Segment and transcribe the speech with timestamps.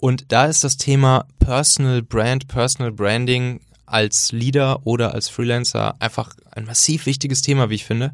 [0.00, 6.34] Und da ist das Thema Personal Brand, Personal Branding als Leader oder als Freelancer einfach
[6.52, 8.12] ein massiv wichtiges Thema, wie ich finde,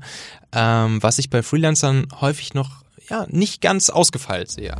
[0.53, 4.77] ähm, was ich bei Freelancern häufig noch ja nicht ganz ausgefeilt sehe.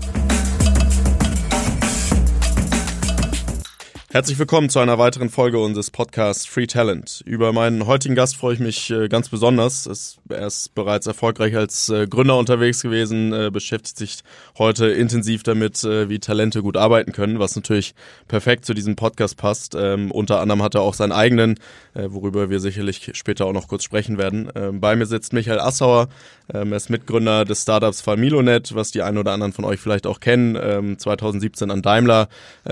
[4.15, 7.25] Herzlich willkommen zu einer weiteren Folge unseres Podcasts Free Talent.
[7.27, 10.21] Über meinen heutigen Gast freue ich mich äh, ganz besonders.
[10.29, 14.19] Er ist bereits erfolgreich als äh, Gründer unterwegs gewesen, äh, beschäftigt sich
[14.57, 17.97] heute intensiv damit, wie Talente gut arbeiten können, was natürlich
[18.29, 19.75] perfekt zu diesem Podcast passt.
[19.77, 21.59] Ähm, unter anderem hat er auch seinen eigenen,
[21.95, 24.49] worüber wir sicherlich später auch noch kurz sprechen werden.
[24.55, 26.09] Ähm, bei mir sitzt Michael Assauer.
[26.53, 30.07] Ähm, er ist Mitgründer des Startups Familonet, was die einen oder anderen von euch vielleicht
[30.07, 30.99] auch kennen.
[30.99, 32.29] 2017 an Daimler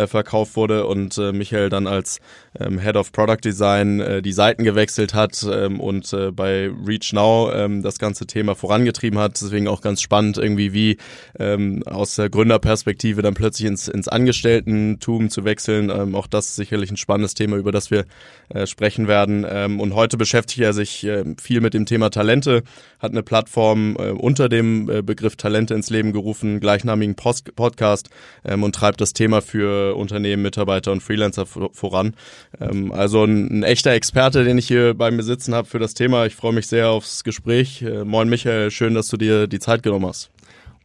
[0.07, 2.19] verkauft wurde und Michael dann als
[2.59, 7.13] ähm, Head of Product Design äh, die Seiten gewechselt hat ähm, und äh, bei Reach
[7.13, 9.41] Now ähm, das ganze Thema vorangetrieben hat.
[9.41, 10.99] Deswegen auch ganz spannend irgendwie, wie
[11.39, 15.91] ähm, aus der Gründerperspektive dann plötzlich ins, ins Angestelltentum zu wechseln.
[15.91, 18.05] Ähm, auch das ist sicherlich ein spannendes Thema, über das wir
[18.49, 19.47] äh, sprechen werden.
[19.49, 22.63] Ähm, und heute beschäftigt er sich äh, viel mit dem Thema Talente,
[22.99, 28.11] hat eine Plattform äh, unter dem äh, Begriff Talente ins Leben gerufen, gleichnamigen Post Podcast
[28.45, 32.15] ähm, und treibt das Thema für Unternehmen, Mitarbeiter und Freelancer voran.
[32.61, 35.95] Ähm, also ein, ein, echter Experte, den ich hier bei mir sitzen habe für das
[35.95, 36.27] Thema.
[36.27, 37.83] Ich freue mich sehr aufs Gespräch.
[37.83, 40.31] Äh, moin Michael, schön, dass du dir die Zeit genommen hast.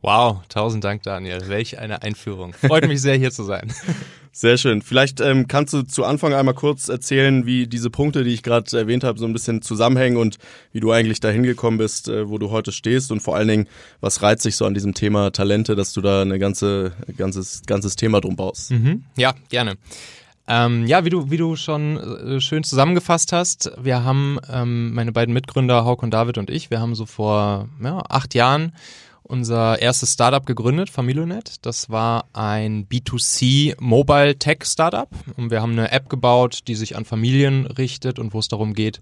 [0.02, 1.42] Wow, tausend Dank, Daniel.
[1.48, 2.54] Welch eine Einführung.
[2.54, 3.74] Freut mich sehr, hier zu sein.
[4.38, 4.84] Sehr schön.
[4.84, 8.78] Vielleicht ähm, kannst du zu Anfang einmal kurz erzählen, wie diese Punkte, die ich gerade
[8.78, 10.38] erwähnt habe, so ein bisschen zusammenhängen und
[10.72, 13.68] wie du eigentlich dahin gekommen bist, äh, wo du heute stehst und vor allen Dingen,
[14.00, 17.96] was reizt sich so an diesem Thema Talente, dass du da eine ganze ganzes ganzes
[17.96, 18.70] Thema drum baust.
[18.70, 19.06] Mhm.
[19.16, 19.74] Ja, gerne.
[20.48, 25.12] Ähm, ja, wie du, wie du schon äh, schön zusammengefasst hast, wir haben, ähm, meine
[25.12, 28.72] beiden Mitgründer, Hauk und David und ich, wir haben so vor ja, acht Jahren
[29.24, 31.66] unser erstes Startup gegründet, Familionet.
[31.66, 36.96] Das war ein B2C Mobile Tech Startup und wir haben eine App gebaut, die sich
[36.96, 39.02] an Familien richtet und wo es darum geht,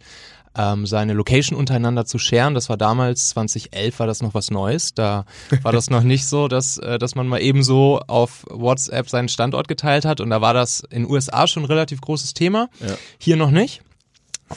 [0.56, 2.54] ähm, seine Location untereinander zu scheren.
[2.54, 4.94] Das war damals, 2011 war das noch was Neues.
[4.94, 5.26] Da
[5.62, 9.68] war das noch nicht so, dass, äh, dass man mal ebenso auf WhatsApp seinen Standort
[9.68, 10.22] geteilt hat.
[10.22, 12.70] Und da war das in den USA schon ein relativ großes Thema.
[12.80, 12.96] Ja.
[13.18, 13.82] Hier noch nicht.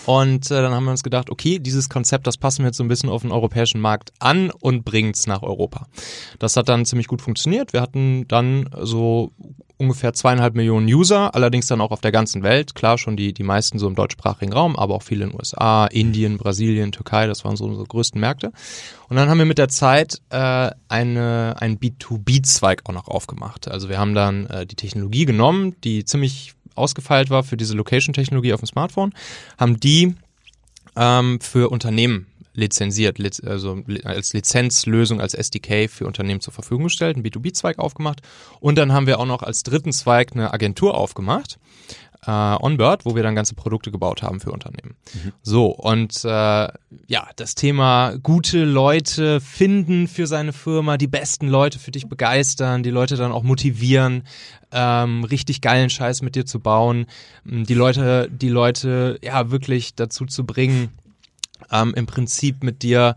[0.05, 2.85] Und äh, dann haben wir uns gedacht, okay, dieses Konzept, das passen wir jetzt so
[2.85, 5.87] ein bisschen auf den europäischen Markt an und bringt's nach Europa.
[6.39, 7.73] Das hat dann ziemlich gut funktioniert.
[7.73, 9.33] Wir hatten dann so
[9.79, 12.75] ungefähr zweieinhalb Millionen User, allerdings dann auch auf der ganzen Welt.
[12.75, 15.87] Klar, schon die, die meisten so im deutschsprachigen Raum, aber auch viele in den USA,
[15.87, 18.53] Indien, Brasilien, Türkei, das waren so unsere größten Märkte.
[19.09, 23.69] Und dann haben wir mit der Zeit äh, eine, einen B2B-Zweig auch noch aufgemacht.
[23.69, 28.53] Also wir haben dann äh, die Technologie genommen, die ziemlich ausgefeilt war für diese Location-Technologie
[28.53, 29.13] auf dem Smartphone,
[29.59, 30.15] haben die
[30.97, 32.27] ähm, für Unternehmen
[32.59, 38.21] lizenziert, also als Lizenzlösung, als SDK für Unternehmen zur Verfügung gestellt, einen B2B-Zweig aufgemacht.
[38.61, 41.59] Und dann haben wir auch noch als dritten Zweig eine Agentur aufgemacht,
[42.27, 44.97] äh, Onbird, wo wir dann ganze Produkte gebaut haben für Unternehmen.
[45.15, 45.33] Mhm.
[45.43, 51.79] So, und äh, ja, das Thema gute Leute finden für seine Firma, die besten Leute
[51.79, 54.25] für dich begeistern, die Leute dann auch motivieren,
[54.73, 57.07] ähm, richtig geilen Scheiß mit dir zu bauen,
[57.45, 60.91] die Leute, die Leute ja wirklich dazu zu bringen,
[61.73, 63.15] ähm, im Prinzip mit dir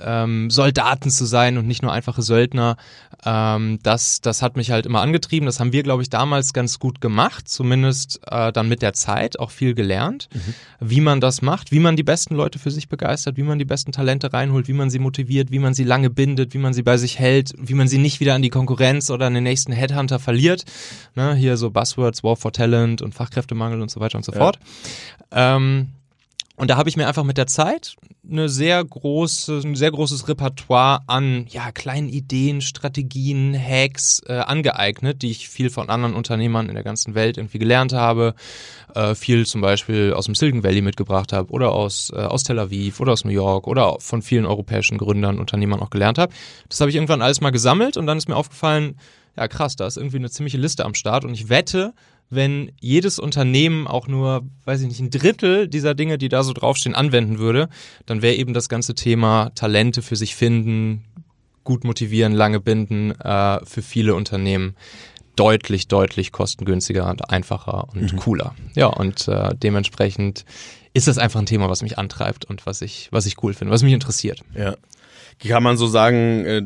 [0.00, 2.76] ähm, Soldaten zu sein und nicht nur einfache Söldner.
[3.24, 5.46] Ähm, das, das hat mich halt immer angetrieben.
[5.46, 9.38] Das haben wir, glaube ich, damals ganz gut gemacht, zumindest äh, dann mit der Zeit
[9.38, 10.54] auch viel gelernt, mhm.
[10.80, 13.64] wie man das macht, wie man die besten Leute für sich begeistert, wie man die
[13.64, 16.82] besten Talente reinholt, wie man sie motiviert, wie man sie lange bindet, wie man sie
[16.82, 19.72] bei sich hält, wie man sie nicht wieder an die Konkurrenz oder an den nächsten
[19.72, 20.64] Headhunter verliert.
[21.14, 24.38] Ne, hier so Buzzwords, War for Talent und Fachkräftemangel und so weiter und so ja.
[24.38, 24.58] fort.
[25.30, 25.88] Ähm,
[26.56, 27.96] und da habe ich mir einfach mit der Zeit
[28.30, 35.22] eine sehr große, ein sehr großes Repertoire an ja, kleinen Ideen, Strategien, Hacks äh, angeeignet,
[35.22, 38.34] die ich viel von anderen Unternehmern in der ganzen Welt irgendwie gelernt habe.
[38.94, 42.60] Äh, viel zum Beispiel aus dem Silicon Valley mitgebracht habe oder aus, äh, aus Tel
[42.60, 46.32] Aviv oder aus New York oder von vielen europäischen Gründern, Unternehmern auch gelernt habe.
[46.68, 48.96] Das habe ich irgendwann alles mal gesammelt und dann ist mir aufgefallen,
[49.36, 51.94] ja krass, da ist irgendwie eine ziemliche Liste am Start und ich wette,
[52.30, 56.52] wenn jedes Unternehmen auch nur, weiß ich nicht, ein Drittel dieser Dinge, die da so
[56.52, 57.68] draufstehen, anwenden würde,
[58.06, 61.04] dann wäre eben das ganze Thema Talente für sich finden,
[61.64, 64.74] gut motivieren, lange binden, äh, für viele Unternehmen
[65.36, 68.16] deutlich, deutlich kostengünstiger und einfacher und mhm.
[68.16, 68.54] cooler.
[68.74, 70.44] Ja, und äh, dementsprechend
[70.92, 73.72] ist das einfach ein Thema, was mich antreibt und was ich, was ich cool finde,
[73.72, 74.40] was mich interessiert.
[74.54, 74.76] Ja.
[75.38, 76.62] Kann man so sagen, äh,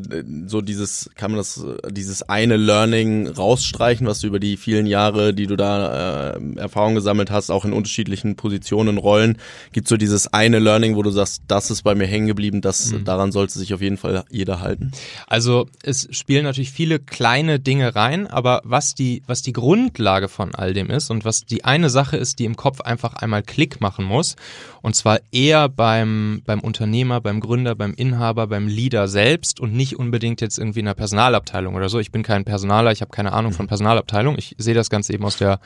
[0.47, 5.33] so dieses, kann man das, dieses eine Learning rausstreichen, was du über die vielen Jahre,
[5.33, 9.37] die du da äh, Erfahrung gesammelt hast, auch in unterschiedlichen Positionen, Rollen,
[9.71, 12.91] gibt so dieses eine Learning, wo du sagst, das ist bei mir hängen geblieben, das
[12.91, 13.05] mhm.
[13.05, 14.91] daran sollte sich auf jeden Fall jeder halten?
[15.27, 20.55] Also es spielen natürlich viele kleine Dinge rein, aber was die, was die Grundlage von
[20.55, 23.81] all dem ist und was die eine Sache ist, die im Kopf einfach einmal Klick
[23.81, 24.35] machen muss,
[24.81, 29.97] und zwar eher beim, beim Unternehmer, beim Gründer, beim Inhaber, beim Leader selbst und nicht
[29.97, 31.99] unbedingt jetzt irgendwie in einer Personalabteilung oder so.
[31.99, 33.69] Ich bin kein Personaler, ich habe keine Ahnung von mhm.
[33.69, 34.37] Personalabteilung.
[34.37, 35.59] Ich sehe das Ganze eben aus der,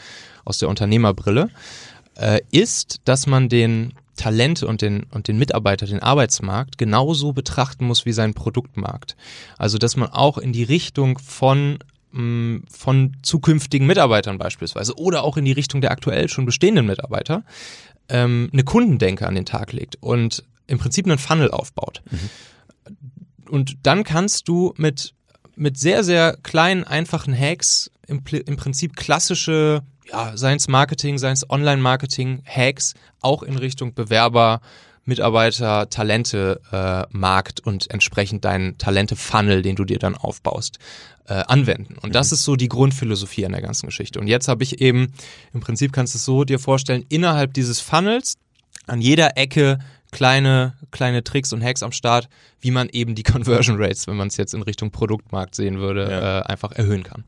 [0.46, 1.50] aus der Unternehmerbrille.
[2.16, 7.86] Äh, ist, dass man den Talente und den, und den Mitarbeiter, den Arbeitsmarkt genauso betrachten
[7.86, 9.16] muss wie seinen Produktmarkt.
[9.58, 11.80] Also, dass man auch in die Richtung von
[12.12, 17.44] mm, von zukünftigen Mitarbeitern beispielsweise oder auch in die Richtung der aktuell schon bestehenden Mitarbeiter
[18.10, 22.02] ähm, eine Kundendenke an den Tag legt und im Prinzip einen Funnel aufbaut.
[22.10, 22.30] Mhm.
[23.50, 25.14] Und dann kannst du mit,
[25.56, 31.34] mit sehr, sehr kleinen, einfachen Hacks im, im Prinzip klassische, ja, seien es Marketing, seien
[31.34, 34.62] es Online-Marketing, Hacks auch in Richtung Bewerber,
[35.06, 40.80] Mitarbeiter, Talente, äh, Markt und entsprechend deinen Talente-Funnel, den du dir dann aufbaust,
[41.28, 41.98] äh, anwenden.
[42.02, 42.36] Und das mhm.
[42.36, 44.20] ist so die Grundphilosophie an der ganzen Geschichte.
[44.20, 45.14] Und jetzt habe ich eben,
[45.54, 48.36] im Prinzip kannst du es so dir vorstellen, innerhalb dieses Funnels
[48.88, 49.80] an jeder Ecke
[50.12, 52.30] kleine, kleine Tricks und Hacks am Start,
[52.62, 56.10] wie man eben die Conversion Rates, wenn man es jetzt in Richtung Produktmarkt sehen würde,
[56.10, 56.40] ja.
[56.40, 57.26] äh, einfach erhöhen kann.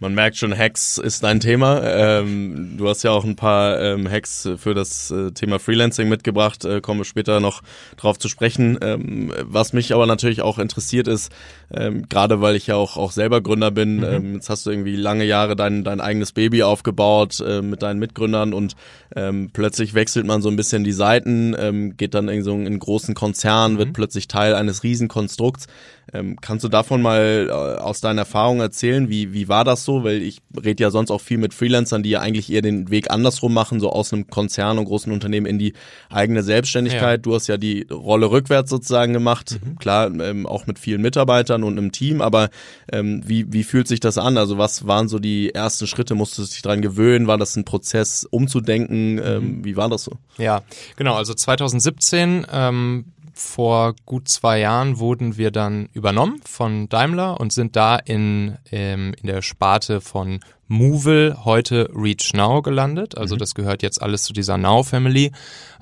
[0.00, 1.82] Man merkt schon, Hacks ist dein Thema.
[1.82, 6.64] Ähm, du hast ja auch ein paar ähm, Hacks für das äh, Thema Freelancing mitgebracht,
[6.64, 7.62] äh, kommen wir später noch
[7.96, 8.78] drauf zu sprechen.
[8.80, 11.32] Ähm, was mich aber natürlich auch interessiert ist,
[11.74, 14.04] ähm, gerade weil ich ja auch, auch selber Gründer bin, mhm.
[14.04, 17.98] ähm, jetzt hast du irgendwie lange Jahre dein, dein eigenes Baby aufgebaut äh, mit deinen
[17.98, 18.76] Mitgründern und
[19.16, 23.14] ähm, plötzlich wechselt man so ein bisschen die Seiten, geht dann in so einen großen
[23.14, 23.78] Konzern, mhm.
[23.78, 25.66] wird plötzlich Teil eines Riesenkonstrukts.
[26.12, 29.08] Ähm, kannst du davon mal äh, aus deiner Erfahrung erzählen?
[29.08, 30.04] Wie, wie war das so?
[30.04, 33.10] Weil ich rede ja sonst auch viel mit Freelancern, die ja eigentlich eher den Weg
[33.10, 35.74] andersrum machen, so aus einem Konzern und großen Unternehmen in die
[36.10, 37.18] eigene Selbstständigkeit.
[37.18, 37.22] Ja.
[37.22, 39.58] Du hast ja die Rolle rückwärts sozusagen gemacht.
[39.62, 39.78] Mhm.
[39.78, 42.48] Klar, ähm, auch mit vielen Mitarbeitern und einem Team, aber
[42.90, 44.38] ähm, wie, wie fühlt sich das an?
[44.38, 46.14] Also was waren so die ersten Schritte?
[46.14, 47.26] Musstest du dich dran gewöhnen?
[47.26, 49.20] War das ein Prozess umzudenken?
[49.22, 49.64] Ähm, mhm.
[49.64, 50.12] Wie war das so?
[50.38, 50.62] Ja,
[50.96, 51.14] genau.
[51.16, 53.04] Also 2017 ähm,
[53.38, 59.14] vor gut zwei Jahren wurden wir dann übernommen von Daimler und sind da in, ähm,
[59.20, 63.16] in der Sparte von Movil, heute Reach Now gelandet.
[63.16, 63.38] Also mhm.
[63.38, 65.32] das gehört jetzt alles zu dieser Now Family,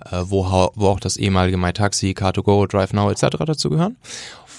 [0.05, 0.45] äh, wo,
[0.75, 3.37] wo auch das ehemalige MyTaxi, Car2Go, Drive Now etc.
[3.47, 3.97] dazu gehören.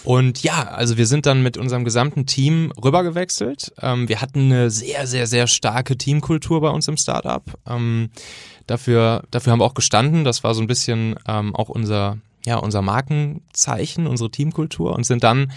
[0.04, 3.74] Und ja, also wir sind dann mit unserem gesamten Team rübergewechselt.
[3.82, 7.44] Ähm, wir hatten eine sehr, sehr, sehr starke Teamkultur bei uns im Startup.
[7.68, 8.10] Ähm,
[8.68, 10.24] dafür, dafür haben wir auch gestanden.
[10.24, 12.18] Das war so ein bisschen ähm, auch unser,
[12.48, 15.52] ja, unser Markenzeichen, unsere Teamkultur und sind dann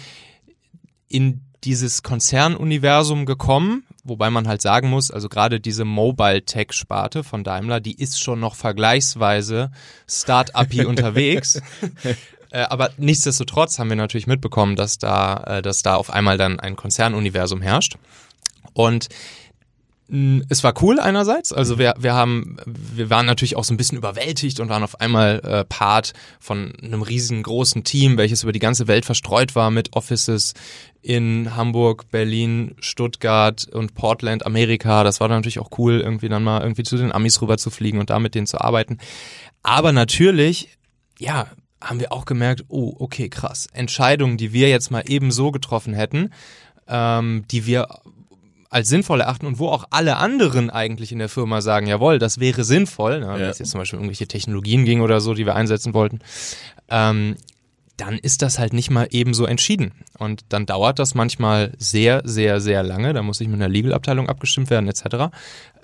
[1.09, 7.23] in dieses Konzernuniversum gekommen, wobei man halt sagen muss, also gerade diese Mobile Tech Sparte
[7.23, 9.71] von Daimler, die ist schon noch vergleichsweise
[10.09, 11.63] Start-upy unterwegs.
[12.51, 16.59] Äh, aber nichtsdestotrotz haben wir natürlich mitbekommen, dass da, äh, dass da auf einmal dann
[16.59, 17.99] ein Konzernuniversum herrscht.
[18.73, 19.09] Und
[20.49, 23.97] es war cool einerseits, also wir, wir haben, wir waren natürlich auch so ein bisschen
[23.97, 28.89] überwältigt und waren auf einmal äh, Part von einem riesengroßen Team, welches über die ganze
[28.89, 30.55] Welt verstreut war mit Offices
[31.01, 35.05] in Hamburg, Berlin, Stuttgart und Portland, Amerika.
[35.05, 37.71] Das war dann natürlich auch cool, irgendwie dann mal irgendwie zu den Amis rüber zu
[37.71, 38.99] fliegen und da mit denen zu arbeiten.
[39.63, 40.77] Aber natürlich,
[41.19, 41.47] ja,
[41.81, 43.69] haben wir auch gemerkt, oh, okay, krass.
[43.73, 46.31] Entscheidungen, die wir jetzt mal eben so getroffen hätten,
[46.89, 47.87] ähm, die wir
[48.70, 52.39] als sinnvoll erachten und wo auch alle anderen eigentlich in der Firma sagen, jawohl, das
[52.39, 55.56] wäre sinnvoll, ne, wenn es jetzt zum Beispiel irgendwelche Technologien ging oder so, die wir
[55.56, 56.20] einsetzen wollten,
[56.89, 57.36] ähm,
[57.96, 59.93] dann ist das halt nicht mal ebenso entschieden.
[60.19, 63.12] Und dann dauert das manchmal sehr, sehr, sehr lange.
[63.12, 65.34] Da muss ich mit einer Legal-Abteilung abgestimmt werden, etc.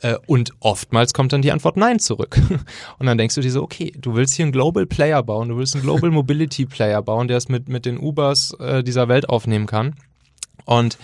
[0.00, 2.40] Äh, und oftmals kommt dann die Antwort Nein zurück.
[2.98, 5.58] Und dann denkst du dir so, okay, du willst hier einen Global Player bauen, du
[5.58, 9.28] willst einen Global Mobility Player bauen, der es mit, mit den Ubers äh, dieser Welt
[9.28, 9.94] aufnehmen kann.
[10.64, 10.96] Und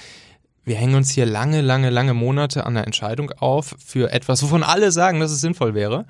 [0.65, 4.63] wir hängen uns hier lange, lange, lange Monate an der Entscheidung auf für etwas, wovon
[4.63, 6.07] alle sagen, dass es sinnvoll wäre.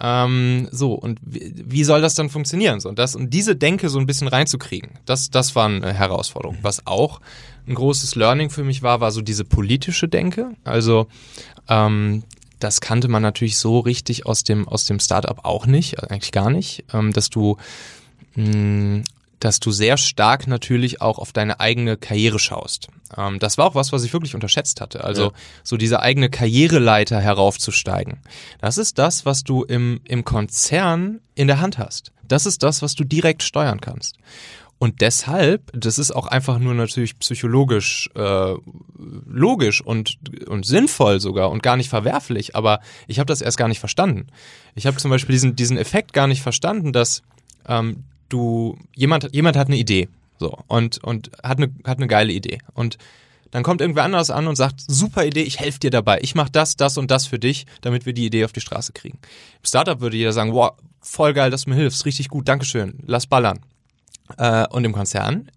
[0.00, 2.80] Ähm, so, und wie, wie, soll das dann funktionieren?
[2.80, 6.58] So, und, das, und diese Denke so ein bisschen reinzukriegen, das, das war eine Herausforderung.
[6.62, 7.20] Was auch
[7.68, 10.52] ein großes Learning für mich war, war so diese politische Denke.
[10.64, 11.06] Also
[11.68, 12.24] ähm,
[12.58, 16.50] das kannte man natürlich so richtig aus dem, aus dem Startup auch nicht, eigentlich gar
[16.50, 17.56] nicht, ähm, dass du
[18.34, 19.02] mh,
[19.42, 22.86] dass du sehr stark natürlich auch auf deine eigene Karriere schaust.
[23.16, 25.02] Ähm, das war auch was, was ich wirklich unterschätzt hatte.
[25.02, 25.30] Also ja.
[25.64, 28.20] so diese eigene Karriereleiter heraufzusteigen.
[28.60, 32.12] Das ist das, was du im, im Konzern in der Hand hast.
[32.28, 34.16] Das ist das, was du direkt steuern kannst.
[34.78, 38.54] Und deshalb, das ist auch einfach nur natürlich psychologisch äh,
[39.26, 43.68] logisch und, und sinnvoll sogar und gar nicht verwerflich, aber ich habe das erst gar
[43.68, 44.28] nicht verstanden.
[44.76, 47.22] Ich habe zum Beispiel diesen, diesen Effekt gar nicht verstanden, dass
[47.66, 50.08] ähm, du, jemand, jemand hat eine Idee
[50.42, 52.58] so und, und hat, eine, hat eine geile Idee.
[52.74, 52.98] Und
[53.52, 56.18] dann kommt irgendwer anders an und sagt, super Idee, ich helfe dir dabei.
[56.22, 58.92] Ich mache das, das und das für dich, damit wir die Idee auf die Straße
[58.92, 59.18] kriegen.
[59.58, 62.98] Im Startup würde jeder sagen, wow, voll geil, dass du mir hilfst, richtig gut, Dankeschön,
[63.06, 63.60] lass ballern.
[64.38, 65.50] Äh, und im Konzern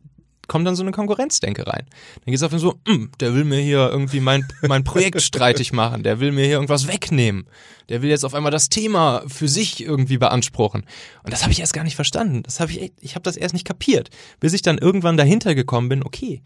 [0.48, 1.86] kommt dann so eine Konkurrenzdenke rein.
[1.88, 5.22] Dann geht es auf den so, mm, der will mir hier irgendwie mein, mein Projekt
[5.22, 7.48] streitig machen, der will mir hier irgendwas wegnehmen,
[7.90, 10.86] der will jetzt auf einmal das Thema für sich irgendwie beanspruchen.
[11.24, 12.44] Und das habe ich erst gar nicht verstanden.
[12.44, 14.10] Das habe ich, ich habe das erst nicht kapiert,
[14.40, 16.04] bis ich dann irgendwann dahinter gekommen bin.
[16.04, 16.42] Okay,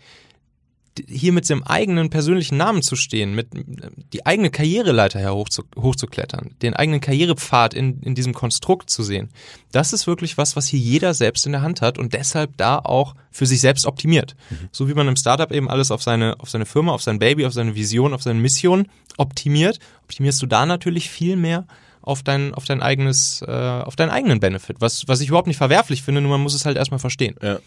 [1.07, 3.47] hier mit dem eigenen persönlichen Namen zu stehen, mit
[4.13, 9.03] die eigene Karriereleiter her hoch zu, hochzuklettern, den eigenen Karrierepfad in, in diesem Konstrukt zu
[9.03, 9.29] sehen,
[9.71, 12.79] das ist wirklich was, was hier jeder selbst in der Hand hat und deshalb da
[12.79, 14.35] auch für sich selbst optimiert.
[14.49, 14.69] Mhm.
[14.71, 17.45] So wie man im Startup eben alles auf seine, auf seine Firma, auf sein Baby,
[17.45, 18.87] auf seine Vision, auf seine Mission
[19.17, 21.65] optimiert, optimierst du da natürlich viel mehr
[22.01, 25.57] auf dein, auf dein eigenes, äh, auf deinen eigenen Benefit, was, was ich überhaupt nicht
[25.57, 27.35] verwerflich finde, nur man muss es halt erstmal verstehen.
[27.41, 27.59] Ja.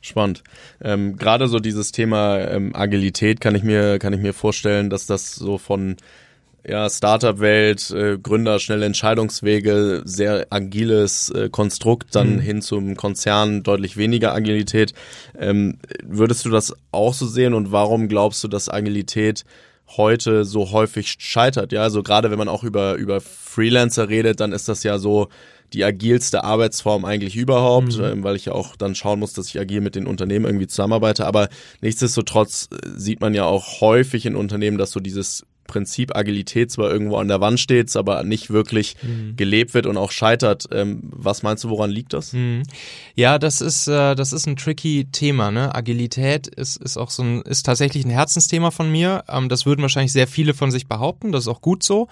[0.00, 0.42] Spannend.
[0.82, 5.06] Ähm, Gerade so dieses Thema ähm, Agilität kann ich mir kann ich mir vorstellen, dass
[5.06, 5.96] das so von
[6.66, 12.40] ja, Startup-Welt, äh, Gründer, schnelle Entscheidungswege, sehr agiles äh, Konstrukt, dann mhm.
[12.40, 14.92] hin zum Konzern deutlich weniger Agilität.
[15.38, 19.44] Ähm, würdest du das auch so sehen und warum glaubst du, dass Agilität
[19.96, 21.72] heute so häufig scheitert?
[21.72, 25.28] Ja, also gerade wenn man auch über, über Freelancer redet, dann ist das ja so,
[25.72, 28.04] die agilste Arbeitsform eigentlich überhaupt, mhm.
[28.04, 30.66] ähm, weil ich ja auch dann schauen muss, dass ich agil mit den Unternehmen irgendwie
[30.66, 31.26] zusammenarbeite.
[31.26, 31.48] Aber
[31.80, 36.90] nichtsdestotrotz äh, sieht man ja auch häufig in Unternehmen, dass so dieses Prinzip Agilität zwar
[36.90, 39.36] irgendwo an der Wand steht, aber nicht wirklich mhm.
[39.36, 40.66] gelebt wird und auch scheitert.
[40.72, 42.32] Ähm, was meinst du, woran liegt das?
[42.32, 42.64] Mhm.
[43.14, 45.50] Ja, das ist, äh, das ist ein tricky Thema.
[45.50, 45.74] Ne?
[45.74, 49.24] Agilität ist, ist auch so ein, ist tatsächlich ein Herzensthema von mir.
[49.28, 51.32] Ähm, das würden wahrscheinlich sehr viele von sich behaupten.
[51.32, 52.08] Das ist auch gut so.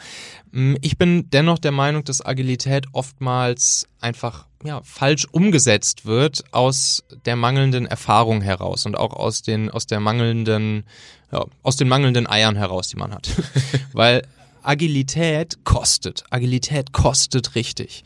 [0.55, 7.05] Ähm, ich bin dennoch der Meinung, dass Agilität oftmals einfach ja, falsch umgesetzt wird aus
[7.25, 10.85] der mangelnden Erfahrung heraus und auch aus den aus der mangelnden
[11.31, 13.31] ja, aus den mangelnden Eiern heraus, die man hat.
[13.93, 14.27] Weil
[14.63, 16.25] Agilität kostet.
[16.31, 18.05] Agilität kostet richtig.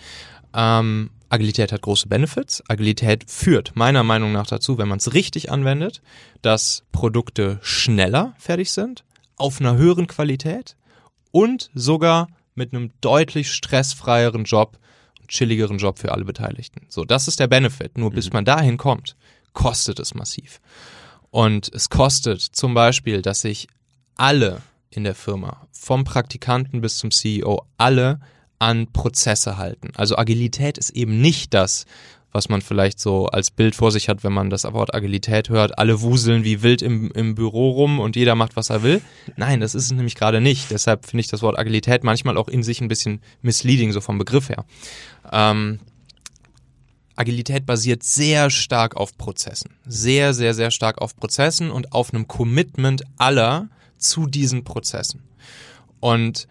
[0.54, 2.62] Ähm, Agilität hat große Benefits.
[2.68, 6.02] Agilität führt meiner Meinung nach dazu, wenn man es richtig anwendet,
[6.42, 9.04] dass Produkte schneller fertig sind,
[9.36, 10.76] auf einer höheren Qualität
[11.30, 14.78] und sogar mit einem deutlich stressfreieren Job,
[15.32, 16.86] chilligeren Job für alle Beteiligten.
[16.88, 17.98] So, das ist der Benefit.
[17.98, 18.34] Nur bis mhm.
[18.34, 19.16] man dahin kommt,
[19.52, 20.60] kostet es massiv.
[21.30, 23.66] Und es kostet zum Beispiel, dass sich
[24.16, 24.60] alle
[24.90, 28.20] in der Firma, vom Praktikanten bis zum CEO, alle
[28.58, 29.90] an Prozesse halten.
[29.96, 31.86] Also Agilität ist eben nicht das,
[32.32, 35.78] was man vielleicht so als Bild vor sich hat, wenn man das Wort Agilität hört.
[35.78, 39.02] Alle wuseln wie wild im, im Büro rum und jeder macht, was er will.
[39.36, 40.70] Nein, das ist es nämlich gerade nicht.
[40.70, 44.18] Deshalb finde ich das Wort Agilität manchmal auch in sich ein bisschen misleading, so vom
[44.18, 44.64] Begriff her.
[45.30, 45.80] Ähm,
[47.16, 49.76] Agilität basiert sehr stark auf Prozessen.
[49.86, 55.22] Sehr, sehr, sehr stark auf Prozessen und auf einem Commitment aller zu diesen Prozessen.
[56.00, 56.48] Und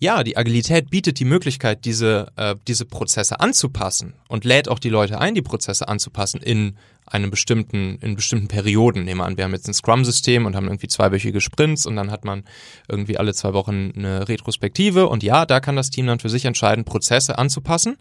[0.00, 4.90] ja, die Agilität bietet die Möglichkeit, diese, äh, diese Prozesse anzupassen und lädt auch die
[4.90, 6.76] Leute ein, die Prozesse anzupassen in
[7.06, 9.04] einem bestimmten, in bestimmten Perioden.
[9.04, 12.10] Nehmen wir an, wir haben jetzt ein Scrum-System und haben irgendwie zweiwöchige Sprints und dann
[12.10, 12.44] hat man
[12.86, 16.44] irgendwie alle zwei Wochen eine Retrospektive und ja, da kann das Team dann für sich
[16.44, 17.96] entscheiden, Prozesse anzupassen.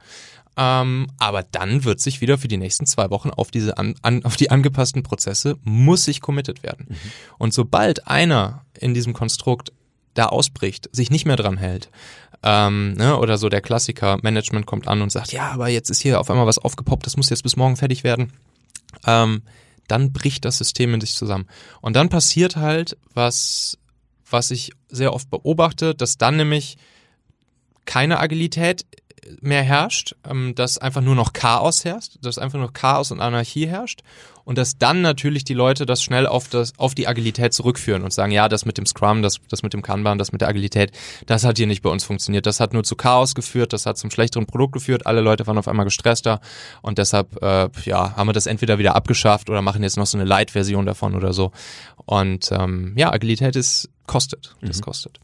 [0.60, 4.26] Ähm, aber dann wird sich wieder für die nächsten zwei Wochen auf diese an, an,
[4.26, 6.88] auf die angepassten Prozesse muss sich committed werden.
[6.90, 6.96] Mhm.
[7.38, 9.72] Und sobald einer in diesem Konstrukt
[10.18, 11.90] da ausbricht, sich nicht mehr dran hält,
[12.44, 16.02] ähm, ne, oder so der Klassiker, Management kommt an und sagt, ja, aber jetzt ist
[16.02, 18.32] hier auf einmal was aufgepoppt, das muss jetzt bis morgen fertig werden,
[19.06, 19.42] ähm,
[19.88, 21.48] dann bricht das System in sich zusammen.
[21.82, 23.78] Und dann passiert halt, was,
[24.30, 26.78] was ich sehr oft beobachte, dass dann nämlich
[27.86, 28.86] keine Agilität
[29.42, 33.68] mehr herrscht, ähm, dass einfach nur noch Chaos herrscht, dass einfach nur Chaos und Anarchie
[33.68, 34.02] herrscht
[34.48, 38.14] und dass dann natürlich die Leute das schnell auf, das, auf die Agilität zurückführen und
[38.14, 40.94] sagen, ja, das mit dem Scrum, das, das mit dem Kanban, das mit der Agilität,
[41.26, 42.46] das hat hier nicht bei uns funktioniert.
[42.46, 45.58] Das hat nur zu Chaos geführt, das hat zum schlechteren Produkt geführt, alle Leute waren
[45.58, 46.40] auf einmal gestresster
[46.82, 50.18] und deshalb äh, ja, haben wir das entweder wieder abgeschafft oder machen jetzt noch so
[50.18, 51.52] eine Light-Version davon oder so.
[52.06, 54.56] Und ähm, ja, Agilität ist kostet.
[54.62, 54.82] Das mhm.
[54.82, 55.20] kostet.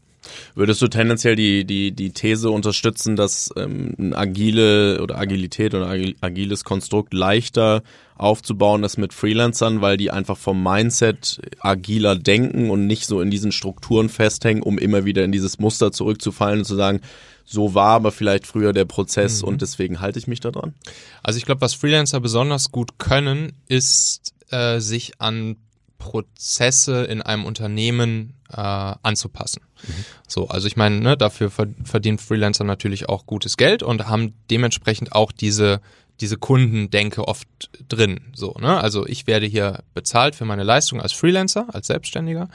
[0.54, 5.88] Würdest du tendenziell die, die, die These unterstützen, dass ähm, ein agile oder Agilität oder
[6.20, 7.82] agiles Konstrukt leichter
[8.16, 13.30] aufzubauen ist mit Freelancern, weil die einfach vom Mindset agiler denken und nicht so in
[13.30, 17.00] diesen Strukturen festhängen, um immer wieder in dieses Muster zurückzufallen und zu sagen,
[17.44, 19.48] so war aber vielleicht früher der Prozess mhm.
[19.48, 20.74] und deswegen halte ich mich da dran?
[21.22, 25.56] Also ich glaube, was Freelancer besonders gut können, ist äh, sich an
[26.04, 29.62] Prozesse in einem Unternehmen äh, anzupassen.
[29.82, 30.04] Mhm.
[30.28, 35.12] So, also ich meine, ne, dafür verdienen Freelancer natürlich auch gutes Geld und haben dementsprechend
[35.12, 35.80] auch diese
[36.20, 37.48] diese Kundendenke oft
[37.88, 38.20] drin.
[38.34, 38.78] So, ne?
[38.80, 42.48] Also ich werde hier bezahlt für meine Leistung als Freelancer, als Selbstständiger.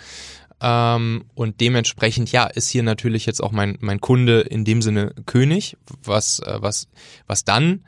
[0.62, 5.14] Ähm, und dementsprechend, ja, ist hier natürlich jetzt auch mein, mein Kunde in dem Sinne
[5.26, 6.88] König, was, äh, was,
[7.28, 7.84] was dann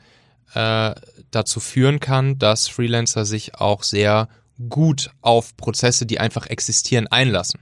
[0.52, 0.94] äh,
[1.30, 4.28] dazu führen kann, dass Freelancer sich auch sehr
[4.68, 7.60] gut auf Prozesse, die einfach existieren, einlassen.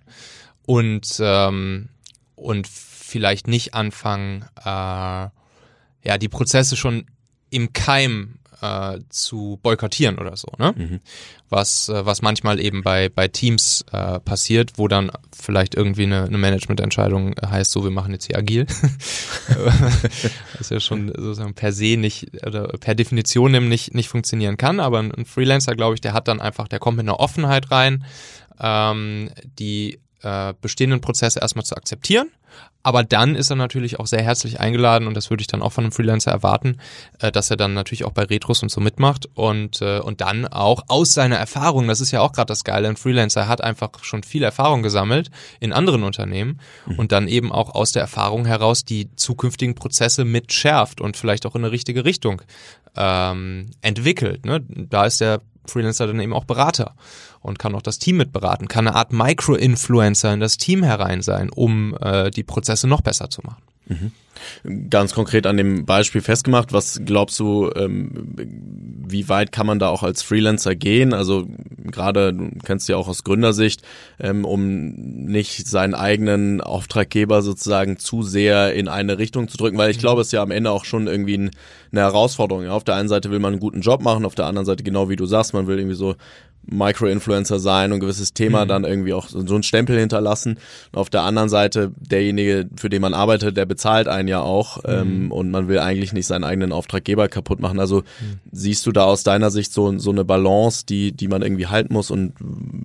[0.66, 1.88] Und, ähm,
[2.35, 5.28] und vielleicht nicht anfangen, äh,
[6.02, 7.07] ja, die Prozesse schon
[7.50, 10.75] im Keim äh, zu boykottieren oder so, ne?
[10.76, 11.00] Mhm.
[11.49, 16.25] Was, äh, was manchmal eben bei, bei Teams äh, passiert, wo dann vielleicht irgendwie eine,
[16.25, 18.67] eine Managemententscheidung heißt, so wir machen jetzt hier agil.
[20.59, 24.79] was ja schon sozusagen per se nicht oder per Definition nicht, nicht funktionieren kann.
[24.79, 28.05] Aber ein Freelancer, glaube ich, der hat dann einfach, der kommt mit einer Offenheit rein,
[28.61, 32.29] ähm, die äh, bestehenden Prozesse erstmal zu akzeptieren
[32.83, 35.73] aber dann ist er natürlich auch sehr herzlich eingeladen und das würde ich dann auch
[35.73, 36.78] von einem Freelancer erwarten,
[37.19, 40.47] äh, dass er dann natürlich auch bei Retros und so mitmacht und, äh, und dann
[40.47, 43.90] auch aus seiner Erfahrung, das ist ja auch gerade das Geile, ein Freelancer hat einfach
[44.02, 45.30] schon viel Erfahrung gesammelt
[45.61, 46.99] in anderen Unternehmen mhm.
[46.99, 51.54] und dann eben auch aus der Erfahrung heraus die zukünftigen Prozesse mitschärft und vielleicht auch
[51.54, 52.40] in eine richtige Richtung
[52.97, 54.47] ähm, entwickelt.
[54.47, 54.64] Ne?
[54.69, 56.95] Da ist der Freelancer dann eben auch Berater
[57.41, 61.50] und kann auch das Team mitberaten, kann eine Art Micro-Influencer in das Team herein sein,
[61.50, 63.62] um äh, die Prozesse noch besser zu machen.
[63.87, 64.12] Mhm.
[64.91, 68.35] Ganz konkret an dem Beispiel festgemacht, was glaubst du, ähm,
[69.07, 71.13] wie weit kann man da auch als Freelancer gehen?
[71.13, 71.47] Also
[71.85, 73.83] gerade, du kennst ja auch aus Gründersicht,
[74.19, 79.91] ähm, um nicht seinen eigenen Auftraggeber sozusagen zu sehr in eine Richtung zu drücken, weil
[79.91, 80.03] ich mhm.
[80.03, 81.51] glaube, es ist ja am Ende auch schon irgendwie ein,
[81.93, 82.65] eine Herausforderung.
[82.65, 84.83] Ja, auf der einen Seite will man einen guten Job machen, auf der anderen Seite
[84.83, 86.15] genau wie du sagst, man will irgendwie so
[86.71, 88.69] Micro-Influencer sein und ein gewisses Thema mhm.
[88.69, 90.59] dann irgendwie auch so einen Stempel hinterlassen.
[90.93, 94.83] Und auf der anderen Seite, derjenige, für den man arbeitet, der bezahlt einen ja auch
[94.85, 94.91] mhm.
[94.91, 97.81] ähm, und man will eigentlich nicht seinen eigenen Auftraggeber kaputt machen.
[97.81, 98.41] Also mhm.
[98.53, 101.93] siehst du da aus deiner Sicht so, so eine Balance, die, die man irgendwie halten
[101.93, 102.35] muss und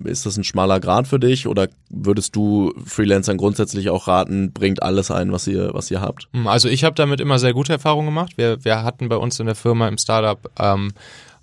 [0.04, 4.82] ist das ein schmaler Grad für dich oder würdest du Freelancern grundsätzlich auch raten, bringt
[4.82, 6.28] alles ein, was ihr, was ihr habt?
[6.44, 8.32] Also ich habe damit immer sehr gute Erfahrungen gemacht.
[8.36, 10.92] Wir, wir hatten bei uns in der Firma im Startup ähm,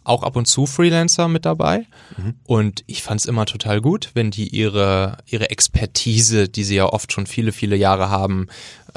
[0.04, 1.86] auch ab und zu Freelancer mit dabei.
[2.18, 2.36] Mhm.
[2.44, 6.86] Und ich fand es immer total gut, wenn die ihre, ihre Expertise, die sie ja
[6.86, 8.48] oft schon viele, viele Jahre haben,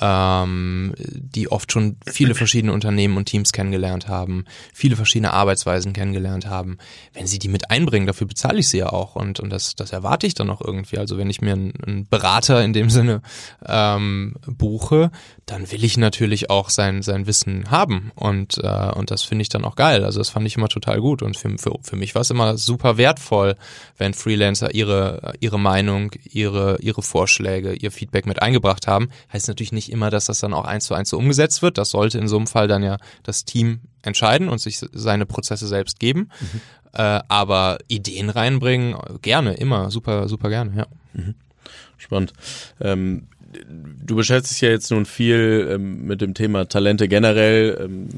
[0.00, 6.46] ähm, die oft schon viele verschiedene Unternehmen und Teams kennengelernt haben, viele verschiedene Arbeitsweisen kennengelernt
[6.46, 6.78] haben.
[7.12, 9.92] Wenn sie die mit einbringen, dafür bezahle ich sie ja auch und, und das, das
[9.92, 10.98] erwarte ich dann auch irgendwie.
[10.98, 13.22] Also wenn ich mir einen, einen Berater in dem Sinne
[13.66, 15.10] ähm, buche,
[15.46, 19.48] dann will ich natürlich auch sein, sein Wissen haben und, äh, und das finde ich
[19.48, 20.04] dann auch geil.
[20.04, 22.58] Also das fand ich immer total gut und für, für, für mich war es immer
[22.58, 23.56] super wertvoll,
[23.96, 29.08] wenn Freelancer ihre, ihre Meinung, ihre, ihre Vorschläge, ihr Feedback mit eingebracht haben.
[29.32, 31.78] Heißt natürlich nicht immer, dass das dann auch eins zu eins so umgesetzt wird.
[31.78, 35.66] Das sollte in so einem Fall dann ja das Team entscheiden und sich seine Prozesse
[35.66, 36.30] selbst geben.
[36.40, 36.60] Mhm.
[36.92, 40.86] Äh, aber Ideen reinbringen, gerne, immer, super, super gerne, ja.
[41.12, 41.34] Mhm.
[41.98, 42.32] Spannend.
[42.80, 43.28] Ähm,
[43.64, 47.78] du beschäftigst dich ja jetzt nun viel ähm, mit dem Thema Talente generell.
[47.80, 48.08] Ähm,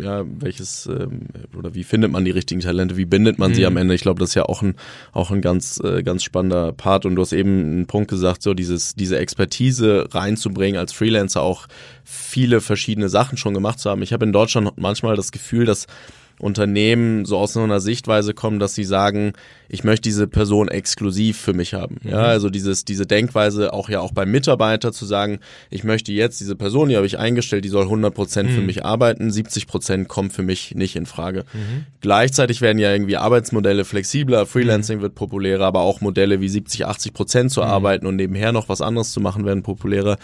[0.00, 2.96] ja, welches ähm, oder wie findet man die richtigen Talente?
[2.96, 3.54] Wie bindet man mhm.
[3.54, 3.94] sie am Ende?
[3.94, 4.74] Ich glaube, das ist ja auch ein
[5.12, 7.06] auch ein ganz äh, ganz spannender Part.
[7.06, 11.66] Und du hast eben einen Punkt gesagt, so dieses diese Expertise reinzubringen als Freelancer auch
[12.04, 14.02] viele verschiedene Sachen schon gemacht zu haben.
[14.02, 15.86] Ich habe in Deutschland manchmal das Gefühl, dass
[16.38, 19.32] Unternehmen so aus so einer Sichtweise kommen, dass sie sagen,
[19.68, 21.98] ich möchte diese Person exklusiv für mich haben.
[22.02, 22.10] Mhm.
[22.10, 26.40] Ja, also dieses, diese Denkweise auch ja auch beim Mitarbeiter zu sagen, ich möchte jetzt
[26.40, 28.54] diese Person, die habe ich eingestellt, die soll 100 Prozent mhm.
[28.54, 31.44] für mich arbeiten, 70 Prozent kommen für mich nicht in Frage.
[31.52, 31.86] Mhm.
[32.00, 35.02] Gleichzeitig werden ja irgendwie Arbeitsmodelle flexibler, Freelancing mhm.
[35.02, 37.66] wird populärer, aber auch Modelle wie 70, 80 Prozent zu mhm.
[37.66, 40.18] arbeiten und nebenher noch was anderes zu machen werden populärer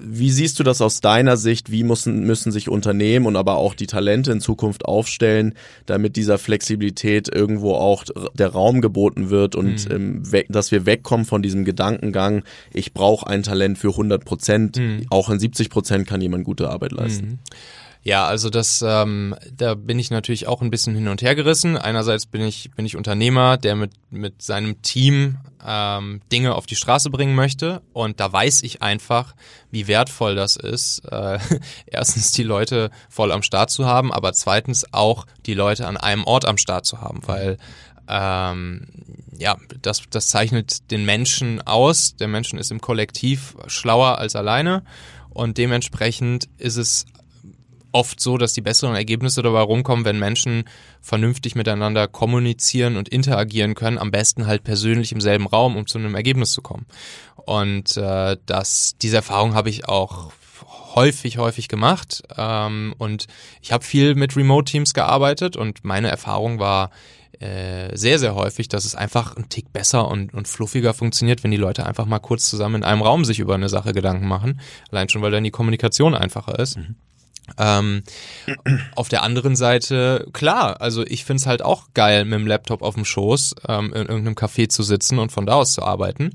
[0.00, 1.70] wie siehst du das aus deiner Sicht?
[1.70, 5.54] Wie müssen, müssen sich Unternehmen und aber auch die Talente in Zukunft aufstellen,
[5.86, 10.22] damit dieser Flexibilität irgendwo auch der Raum geboten wird und mhm.
[10.32, 15.06] ähm, dass wir wegkommen von diesem Gedankengang, ich brauche ein Talent für 100 Prozent, mhm.
[15.10, 17.26] auch in 70 Prozent kann jemand gute Arbeit leisten.
[17.26, 17.38] Mhm.
[18.08, 21.76] Ja, also das, ähm, da bin ich natürlich auch ein bisschen hin und her gerissen.
[21.76, 26.74] Einerseits bin ich bin ich Unternehmer, der mit mit seinem Team ähm, Dinge auf die
[26.74, 29.34] Straße bringen möchte und da weiß ich einfach,
[29.70, 31.00] wie wertvoll das ist.
[31.00, 31.38] Äh,
[31.86, 36.24] erstens die Leute voll am Start zu haben, aber zweitens auch die Leute an einem
[36.24, 37.58] Ort am Start zu haben, weil
[38.08, 38.86] ähm,
[39.36, 42.16] ja, das, das zeichnet den Menschen aus.
[42.16, 44.82] Der Menschen ist im Kollektiv schlauer als alleine
[45.28, 47.04] und dementsprechend ist es
[47.92, 50.64] oft so, dass die besseren Ergebnisse dabei rumkommen, wenn Menschen
[51.00, 55.98] vernünftig miteinander kommunizieren und interagieren können, am besten halt persönlich im selben Raum, um zu
[55.98, 56.86] einem Ergebnis zu kommen.
[57.36, 60.32] Und äh, das, diese Erfahrung habe ich auch
[60.94, 62.22] häufig, häufig gemacht.
[62.36, 63.26] Ähm, und
[63.62, 66.90] ich habe viel mit Remote-Teams gearbeitet und meine Erfahrung war
[67.40, 71.52] äh, sehr, sehr häufig, dass es einfach ein Tick besser und, und fluffiger funktioniert, wenn
[71.52, 74.60] die Leute einfach mal kurz zusammen in einem Raum sich über eine Sache Gedanken machen.
[74.90, 76.78] Allein schon, weil dann die Kommunikation einfacher ist.
[76.78, 76.96] Mhm.
[77.56, 78.02] Ähm,
[78.94, 82.94] auf der anderen Seite, klar, also ich find's halt auch geil, mit dem Laptop auf
[82.94, 86.32] dem Schoß ähm, in irgendeinem Café zu sitzen und von da aus zu arbeiten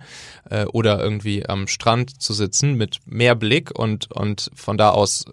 [0.49, 5.26] äh, oder irgendwie am Strand zu sitzen mit mehr Blick und, und von da aus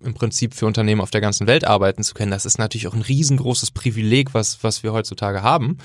[0.00, 2.30] im Prinzip für Unternehmen auf der ganzen Welt arbeiten zu können.
[2.30, 5.78] Das ist natürlich auch ein riesengroßes Privileg, was, was wir heutzutage haben.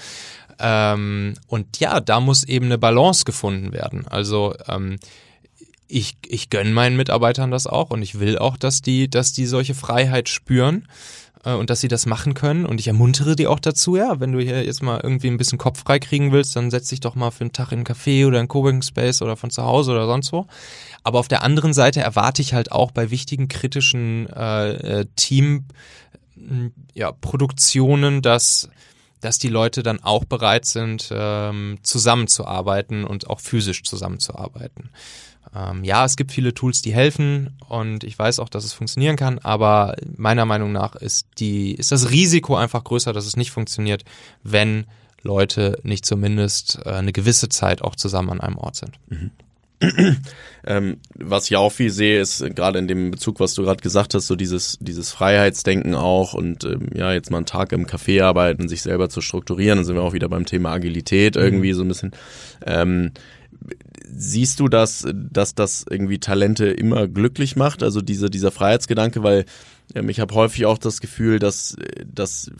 [0.59, 4.07] Ähm, und ja, da muss eben eine Balance gefunden werden.
[4.07, 4.97] Also ähm,
[5.87, 9.45] ich, ich gönne meinen Mitarbeitern das auch und ich will auch, dass die, dass die
[9.45, 10.87] solche Freiheit spüren
[11.43, 12.65] äh, und dass sie das machen können.
[12.65, 15.57] Und ich ermuntere die auch dazu, ja, wenn du hier jetzt mal irgendwie ein bisschen
[15.57, 18.25] Kopf frei kriegen willst, dann setz dich doch mal für einen Tag in einen Café
[18.25, 20.47] oder in Coworking Space oder von zu Hause oder sonst wo.
[21.03, 25.65] Aber auf der anderen Seite erwarte ich halt auch bei wichtigen kritischen äh, äh Team
[26.93, 28.69] ja, Produktionen, dass
[29.23, 34.89] dass die Leute dann auch bereit sind, ähm, zusammenzuarbeiten und auch physisch zusammenzuarbeiten.
[35.55, 39.15] Ähm, ja, es gibt viele Tools, die helfen und ich weiß auch, dass es funktionieren
[39.15, 43.51] kann, aber meiner Meinung nach ist die, ist das Risiko einfach größer, dass es nicht
[43.51, 44.03] funktioniert,
[44.43, 44.87] wenn
[45.21, 48.99] Leute nicht zumindest äh, eine gewisse Zeit auch zusammen an einem Ort sind.
[49.07, 49.31] Mhm.
[50.65, 53.81] ähm, was ich auch viel sehe, ist äh, gerade in dem Bezug, was du gerade
[53.81, 57.85] gesagt hast, so dieses, dieses Freiheitsdenken auch und ähm, ja, jetzt mal einen Tag im
[57.85, 61.73] Café arbeiten, sich selber zu strukturieren, dann sind wir auch wieder beim Thema Agilität irgendwie
[61.73, 61.77] mhm.
[61.77, 62.11] so ein bisschen.
[62.65, 63.11] Ähm,
[64.15, 69.45] siehst du, dass, dass das irgendwie Talente immer glücklich macht, also diese, dieser Freiheitsgedanke, weil
[70.07, 72.51] ich habe häufig auch das Gefühl, dass, dass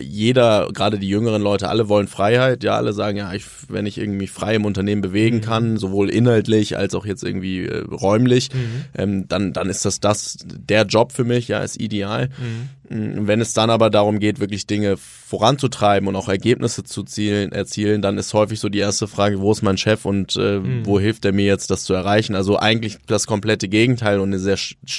[0.00, 2.64] jeder, gerade die jüngeren Leute, alle wollen Freiheit.
[2.64, 5.42] Ja, alle sagen, ja, ich, wenn ich irgendwie frei im Unternehmen bewegen mhm.
[5.42, 8.84] kann, sowohl inhaltlich als auch jetzt irgendwie äh, räumlich, mhm.
[8.94, 12.28] ähm, dann, dann ist das das, der Job für mich, ja, ist ideal.
[12.28, 12.68] Mhm.
[12.88, 18.02] Wenn es dann aber darum geht, wirklich Dinge voranzutreiben und auch Ergebnisse zu zielen, erzielen,
[18.02, 20.84] dann ist häufig so die erste Frage, wo ist mein Chef und äh, mhm.
[20.84, 22.34] wo hilft er mir jetzt, das zu erreichen?
[22.34, 24.58] Also eigentlich das komplette Gegenteil und eine sehr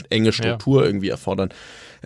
[0.09, 0.87] enge Struktur ja.
[0.87, 1.49] irgendwie erfordern.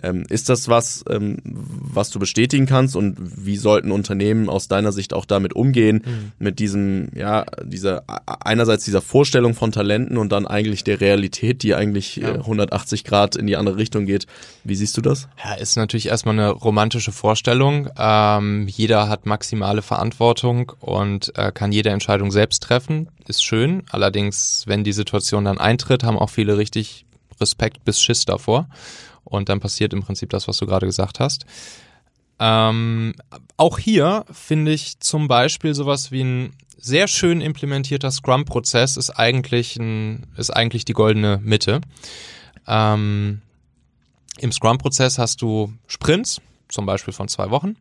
[0.02, 4.92] Ähm, ist das was, ähm, was du bestätigen kannst und wie sollten Unternehmen aus deiner
[4.92, 6.32] Sicht auch damit umgehen, mhm.
[6.38, 11.74] mit diesem, ja, dieser, einerseits dieser Vorstellung von Talenten und dann eigentlich der Realität, die
[11.74, 12.34] eigentlich ja.
[12.34, 14.26] äh, 180 Grad in die andere Richtung geht.
[14.64, 15.28] Wie siehst du das?
[15.42, 17.88] Ja, ist natürlich erstmal eine romantische Vorstellung.
[17.98, 23.08] Ähm, jeder hat maximale Verantwortung und äh, kann jede Entscheidung selbst treffen.
[23.26, 23.82] Ist schön.
[23.90, 27.04] Allerdings, wenn die Situation dann eintritt, haben auch viele richtig
[27.40, 28.68] Respekt bis Schiss davor.
[29.28, 31.44] Und dann passiert im Prinzip das, was du gerade gesagt hast.
[32.40, 33.14] Ähm,
[33.56, 39.76] auch hier finde ich zum Beispiel sowas wie ein sehr schön implementierter Scrum-Prozess ist eigentlich
[39.76, 41.80] ein, ist eigentlich die goldene Mitte.
[42.66, 43.42] Ähm,
[44.38, 47.76] Im Scrum-Prozess hast du Sprints, zum Beispiel von zwei Wochen.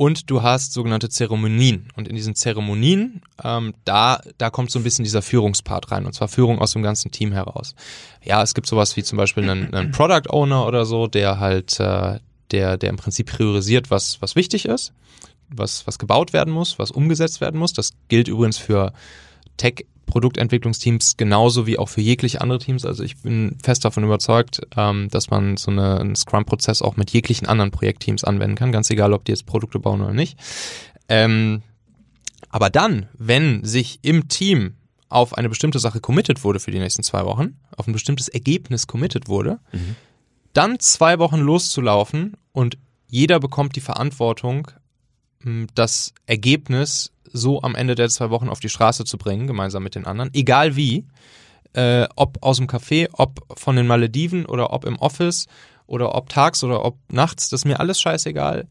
[0.00, 1.90] Und du hast sogenannte Zeremonien.
[1.94, 6.06] Und in diesen Zeremonien, ähm, da, da kommt so ein bisschen dieser Führungspart rein.
[6.06, 7.74] Und zwar Führung aus dem ganzen Team heraus.
[8.24, 11.78] Ja, es gibt sowas wie zum Beispiel einen, einen Product Owner oder so, der halt,
[11.80, 12.18] äh,
[12.50, 14.94] der, der im Prinzip priorisiert, was, was wichtig ist,
[15.50, 17.74] was, was gebaut werden muss, was umgesetzt werden muss.
[17.74, 18.94] Das gilt übrigens für
[19.58, 22.84] Tech Produktentwicklungsteams genauso wie auch für jegliche andere Teams.
[22.84, 27.10] Also ich bin fest davon überzeugt, ähm, dass man so eine, einen Scrum-Prozess auch mit
[27.10, 30.38] jeglichen anderen Projektteams anwenden kann, ganz egal, ob die jetzt Produkte bauen oder nicht.
[31.08, 31.62] Ähm,
[32.50, 34.74] aber dann, wenn sich im Team
[35.08, 38.86] auf eine bestimmte Sache committed wurde für die nächsten zwei Wochen, auf ein bestimmtes Ergebnis
[38.86, 39.96] committed wurde, mhm.
[40.52, 44.70] dann zwei Wochen loszulaufen und jeder bekommt die Verantwortung,
[45.74, 49.94] das Ergebnis so am Ende der zwei Wochen auf die Straße zu bringen, gemeinsam mit
[49.94, 51.06] den anderen, egal wie,
[51.72, 55.46] äh, ob aus dem Café, ob von den Malediven oder ob im Office
[55.86, 58.68] oder ob tags oder ob nachts, das ist mir alles scheißegal.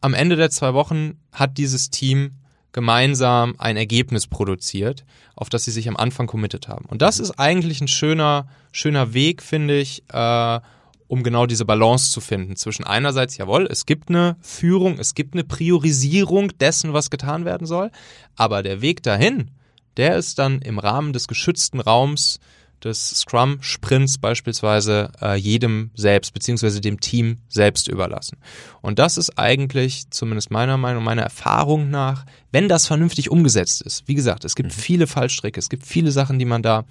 [0.00, 2.32] Am Ende der zwei Wochen hat dieses Team
[2.72, 6.84] gemeinsam ein Ergebnis produziert, auf das sie sich am Anfang committed haben.
[6.86, 10.60] Und das ist eigentlich ein schöner, schöner Weg, finde ich, äh,
[11.08, 15.34] um genau diese Balance zu finden zwischen einerseits, jawohl, es gibt eine Führung, es gibt
[15.34, 17.90] eine Priorisierung dessen, was getan werden soll,
[18.36, 19.50] aber der Weg dahin,
[19.96, 22.38] der ist dann im Rahmen des geschützten Raums
[22.84, 28.38] des Scrum-Sprints beispielsweise äh, jedem selbst beziehungsweise dem Team selbst überlassen.
[28.80, 34.06] Und das ist eigentlich, zumindest meiner Meinung, meiner Erfahrung nach, wenn das vernünftig umgesetzt ist.
[34.06, 34.80] Wie gesagt, es gibt mhm.
[34.80, 36.84] viele Fallstricke, es gibt viele Sachen, die man da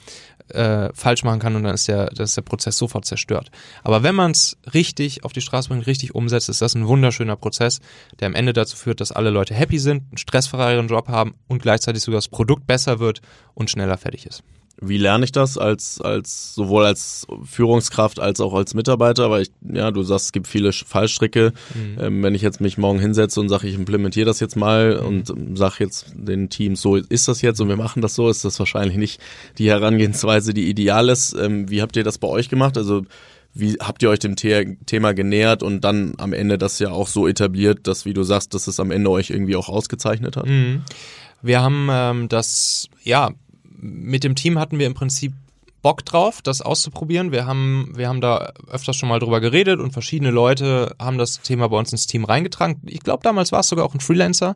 [0.49, 3.51] äh, falsch machen kann und dann ist der, dann ist der Prozess sofort zerstört.
[3.83, 7.35] Aber wenn man es richtig auf die Straße bringt, richtig umsetzt, ist das ein wunderschöner
[7.35, 7.79] Prozess,
[8.19, 11.61] der am Ende dazu führt, dass alle Leute happy sind, einen stressfreieren Job haben und
[11.61, 13.21] gleichzeitig sogar das Produkt besser wird
[13.53, 14.43] und schneller fertig ist
[14.79, 19.31] wie lerne ich das als, als sowohl als Führungskraft als auch als Mitarbeiter?
[19.31, 21.53] Weil ich, ja, du sagst, es gibt viele Fallstricke.
[21.73, 21.97] Mhm.
[21.99, 25.07] Ähm, wenn ich jetzt mich morgen hinsetze und sage, ich implementiere das jetzt mal mhm.
[25.07, 28.45] und sage jetzt den Teams, so ist das jetzt und wir machen das so, ist
[28.45, 29.19] das wahrscheinlich nicht
[29.57, 31.33] die Herangehensweise, die ideal ist.
[31.33, 32.77] Ähm, wie habt ihr das bei euch gemacht?
[32.77, 33.03] Also
[33.53, 37.07] wie habt ihr euch dem The Thema genähert und dann am Ende das ja auch
[37.07, 40.45] so etabliert, dass, wie du sagst, dass es am Ende euch irgendwie auch ausgezeichnet hat?
[40.45, 40.83] Mhm.
[41.41, 43.31] Wir haben ähm, das, ja,
[43.77, 45.33] mit dem Team hatten wir im Prinzip
[45.87, 47.31] Bock drauf, das auszuprobieren.
[47.31, 51.41] Wir haben, wir haben da öfters schon mal drüber geredet und verschiedene Leute haben das
[51.41, 52.81] Thema bei uns ins Team reingetragen.
[52.85, 54.55] Ich glaube, damals war es sogar auch ein Freelancer,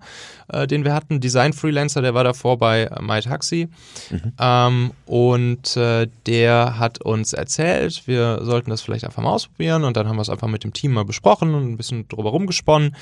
[0.52, 3.70] äh, den wir hatten, Design-Freelancer, der war davor bei MyTaxi.
[4.10, 4.34] Mhm.
[4.40, 9.96] Ähm, und äh, der hat uns erzählt, wir sollten das vielleicht einfach mal ausprobieren und
[9.96, 12.96] dann haben wir es einfach mit dem Team mal besprochen und ein bisschen drüber rumgesponnen.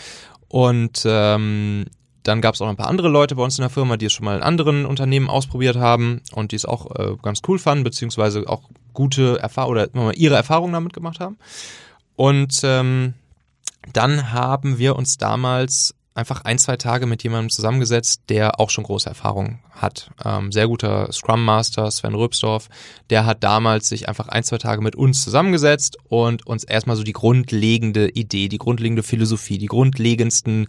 [0.49, 1.85] Und ähm,
[2.23, 4.13] dann gab es auch ein paar andere Leute bei uns in der Firma, die es
[4.13, 7.83] schon mal in anderen Unternehmen ausprobiert haben und die es auch äh, ganz cool fanden,
[7.83, 11.37] beziehungsweise auch gute Erfahrungen oder ihre Erfahrungen damit gemacht haben.
[12.15, 13.13] Und ähm,
[13.93, 18.83] dann haben wir uns damals einfach ein, zwei Tage mit jemandem zusammengesetzt, der auch schon
[18.83, 20.11] große Erfahrung hat.
[20.23, 22.69] Ähm, sehr guter Scrum Master, Sven Rübsdorf,
[23.09, 27.03] der hat damals sich einfach ein, zwei Tage mit uns zusammengesetzt und uns erstmal so
[27.03, 30.67] die grundlegende Idee, die grundlegende Philosophie, die grundlegendsten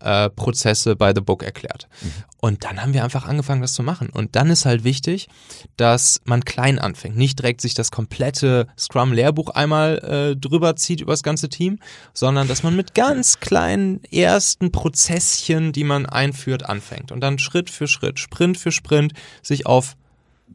[0.00, 1.88] äh, Prozesse by the book erklärt.
[2.00, 2.12] Mhm.
[2.44, 4.10] Und dann haben wir einfach angefangen, das zu machen.
[4.10, 5.28] Und dann ist halt wichtig,
[5.76, 7.16] dass man klein anfängt.
[7.16, 11.78] Nicht direkt sich das komplette Scrum-Lehrbuch einmal äh, drüber zieht über das ganze Team,
[12.12, 17.12] sondern dass man mit ganz kleinen ersten Prozesschen, die man einführt, anfängt.
[17.12, 19.96] Und dann Schritt für Schritt, Sprint für Sprint sich auf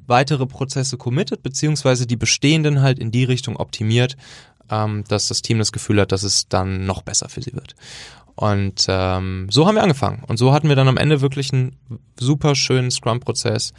[0.08, 4.18] weitere Prozesse committet, beziehungsweise die bestehenden halt in die Richtung optimiert,
[4.70, 7.76] ähm, dass das Team das Gefühl hat, dass es dann noch besser für sie wird.
[8.38, 10.24] Und ähm, so haben wir angefangen.
[10.28, 11.76] Und so hatten wir dann am Ende wirklich einen
[12.20, 13.74] super schönen Scrum-Prozess,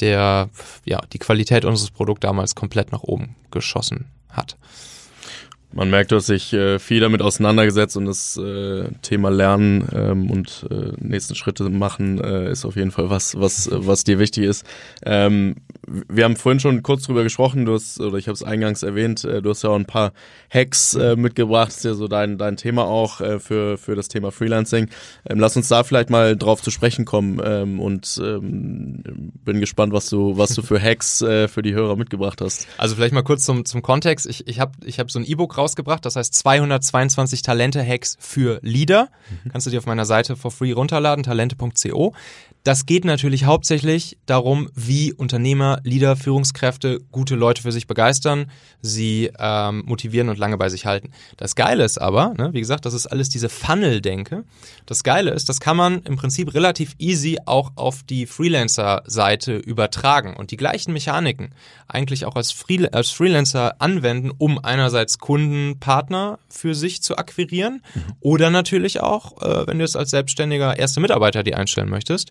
[0.00, 0.50] der
[0.84, 4.56] ja die Qualität unseres Produkts damals komplett nach oben geschossen hat.
[5.72, 10.30] Man merkt, du hast dich äh, viel damit auseinandergesetzt und das äh, Thema Lernen ähm,
[10.30, 14.44] und äh, nächsten Schritte machen äh, ist auf jeden Fall was, was, was dir wichtig
[14.44, 14.64] ist.
[15.04, 15.56] Ähm,
[16.08, 19.24] wir haben vorhin schon kurz drüber gesprochen, du hast, oder ich habe es eingangs erwähnt,
[19.24, 20.12] äh, du hast ja auch ein paar
[20.52, 24.30] Hacks äh, mitgebracht, ist ja so dein, dein Thema auch äh, für, für das Thema
[24.30, 24.88] Freelancing.
[25.28, 29.92] Ähm, lass uns da vielleicht mal drauf zu sprechen kommen ähm, und ähm, bin gespannt,
[29.92, 32.66] was du, was du für Hacks äh, für die Hörer mitgebracht hast.
[32.76, 34.26] Also vielleicht mal kurz zum, zum Kontext.
[34.26, 39.08] Ich, ich habe ich hab so ein E-Book rausgebracht, das heißt 222 Talente-Hacks für Leader.
[39.30, 39.50] Mhm.
[39.52, 42.14] Kannst du dir auf meiner Seite for free runterladen, talente.co.
[42.68, 48.50] Das geht natürlich hauptsächlich darum, wie Unternehmer, Leader, Führungskräfte gute Leute für sich begeistern,
[48.82, 51.12] sie ähm, motivieren und lange bei sich halten.
[51.38, 54.44] Das Geile ist aber, ne, wie gesagt, das ist alles diese Funnel-Denke.
[54.84, 60.36] Das Geile ist, das kann man im Prinzip relativ easy auch auf die Freelancer-Seite übertragen
[60.36, 61.54] und die gleichen Mechaniken
[61.86, 67.80] eigentlich auch als, Free als Freelancer anwenden, um einerseits Kunden, Partner für sich zu akquirieren
[67.94, 68.02] mhm.
[68.20, 72.30] oder natürlich auch, äh, wenn du es als selbstständiger erste Mitarbeiter die einstellen möchtest,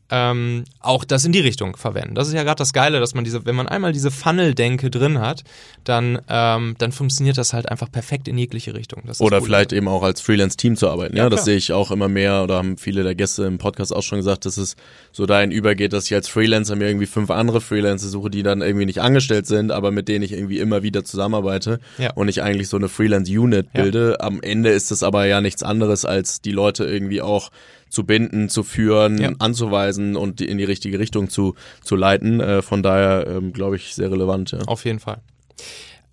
[0.11, 2.15] ähm, auch das in die Richtung verwenden.
[2.15, 5.19] Das ist ja gerade das Geile, dass man diese, wenn man einmal diese Funnel-Denke drin
[5.19, 5.45] hat,
[5.85, 9.03] dann, ähm, dann funktioniert das halt einfach perfekt in jegliche Richtung.
[9.19, 9.45] oder cool.
[9.45, 11.15] vielleicht eben auch als Freelance-Team zu arbeiten.
[11.15, 13.95] Ja, ja das sehe ich auch immer mehr oder haben viele der Gäste im Podcast
[13.95, 14.75] auch schon gesagt, dass es
[15.13, 18.61] so dahin übergeht, dass ich als Freelancer mir irgendwie fünf andere Freelancer suche, die dann
[18.61, 22.11] irgendwie nicht angestellt sind, aber mit denen ich irgendwie immer wieder zusammenarbeite ja.
[22.13, 24.17] und ich eigentlich so eine Freelance-Unit bilde.
[24.19, 24.25] Ja.
[24.27, 27.49] Am Ende ist es aber ja nichts anderes, als die Leute irgendwie auch
[27.91, 29.31] zu binden, zu führen, ja.
[30.01, 32.39] Anzuweisen und in die richtige Richtung zu, zu leiten.
[32.39, 34.51] Äh, von daher ähm, glaube ich sehr relevant.
[34.51, 34.59] Ja.
[34.67, 35.21] Auf jeden Fall.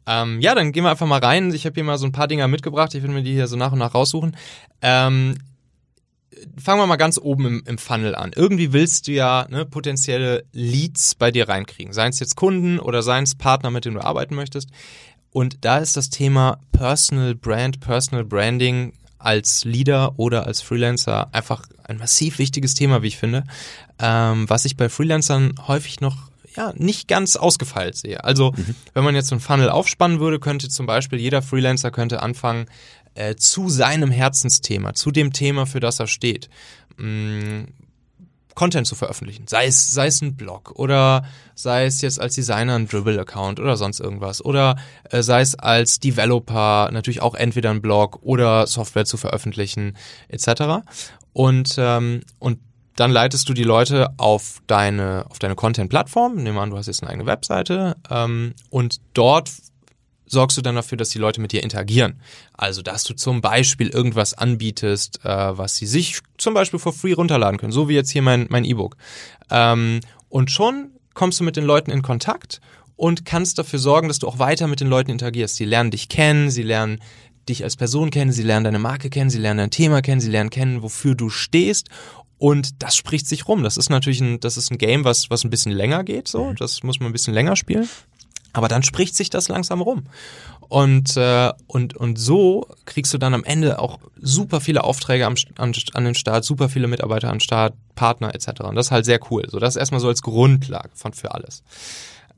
[0.07, 1.53] Ähm, ja, dann gehen wir einfach mal rein.
[1.53, 2.95] Ich habe hier mal so ein paar Dinger mitgebracht.
[2.95, 4.37] Ich will mir die hier so nach und nach raussuchen.
[4.81, 5.37] Ähm,
[6.57, 8.31] fangen wir mal ganz oben im, im Funnel an.
[8.35, 11.93] Irgendwie willst du ja ne, potenzielle Leads bei dir reinkriegen.
[11.93, 14.71] Seien es jetzt Kunden oder seien es Partner, mit denen du arbeiten möchtest.
[15.31, 21.67] Und da ist das Thema Personal Brand, Personal Branding als Leader oder als Freelancer einfach
[21.85, 23.45] ein massiv wichtiges Thema, wie ich finde,
[23.99, 28.25] ähm, was sich bei Freelancern häufig noch ja, nicht ganz ausgefeilt sehe.
[28.25, 28.75] Also, mhm.
[28.95, 32.67] wenn man jetzt so einen Funnel aufspannen würde, könnte zum Beispiel jeder Freelancer könnte anfangen,
[33.15, 36.49] äh, zu seinem Herzensthema, zu dem Thema, für das er steht,
[36.97, 37.67] mh, mm,
[38.59, 39.47] Content zu veröffentlichen.
[39.47, 41.23] Sei es, sei es ein Blog oder
[41.55, 44.45] sei es jetzt als Designer ein Dribble-Account oder sonst irgendwas.
[44.45, 44.75] Oder
[45.11, 50.83] äh, sei es als Developer natürlich auch entweder ein Blog oder Software zu veröffentlichen, etc.
[51.33, 52.59] Und, ähm, und
[52.97, 56.35] dann leitest du die Leute auf deine, auf deine Content-Plattform.
[56.35, 59.53] Nehmen wir an, du hast jetzt eine eigene Webseite ähm, und dort
[60.29, 62.21] sorgst du dann dafür, dass die Leute mit dir interagieren.
[62.53, 67.13] Also, dass du zum Beispiel irgendwas anbietest, äh, was sie sich zum Beispiel for free
[67.13, 68.97] runterladen können, so wie jetzt hier mein mein E-Book.
[69.51, 72.61] Ähm, und schon kommst du mit den Leuten in Kontakt
[72.97, 75.57] und kannst dafür sorgen, dass du auch weiter mit den Leuten interagierst.
[75.57, 77.01] Sie lernen dich kennen, sie lernen
[77.49, 80.31] dich als Person kennen, sie lernen deine Marke kennen, sie lernen dein Thema kennen, sie
[80.31, 81.89] lernen kennen, wofür du stehst
[82.39, 83.63] und das spricht sich rum.
[83.63, 86.47] Das ist natürlich ein, das ist ein Game, was, was ein bisschen länger geht, so.
[86.47, 86.57] Mhm.
[86.57, 87.89] Das muss man ein bisschen länger spielen.
[88.53, 90.05] Aber dann spricht sich das langsam rum.
[90.69, 95.35] Und, äh, und, und so kriegst du dann am Ende auch super viele Aufträge am,
[95.57, 98.61] an, an den Start, super viele Mitarbeiter den Start, Partner etc.
[98.61, 99.45] Und das ist halt sehr cool.
[99.49, 101.63] So, das ist erstmal so als Grundlage von für alles.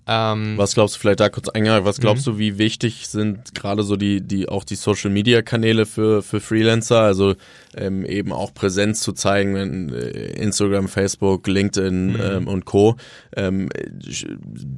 [0.06, 2.32] Ähm, was glaubst du, vielleicht da kurz eingegangen, was glaubst mhm.
[2.32, 6.40] du, wie wichtig sind gerade so die, die, auch die Social Media Kanäle für, für
[6.40, 7.00] Freelancer?
[7.00, 7.34] Also
[7.76, 12.20] ähm, eben auch Präsenz zu zeigen, wenn, äh, Instagram, Facebook, LinkedIn mhm.
[12.20, 12.96] ähm, und Co.
[13.36, 13.68] Ähm,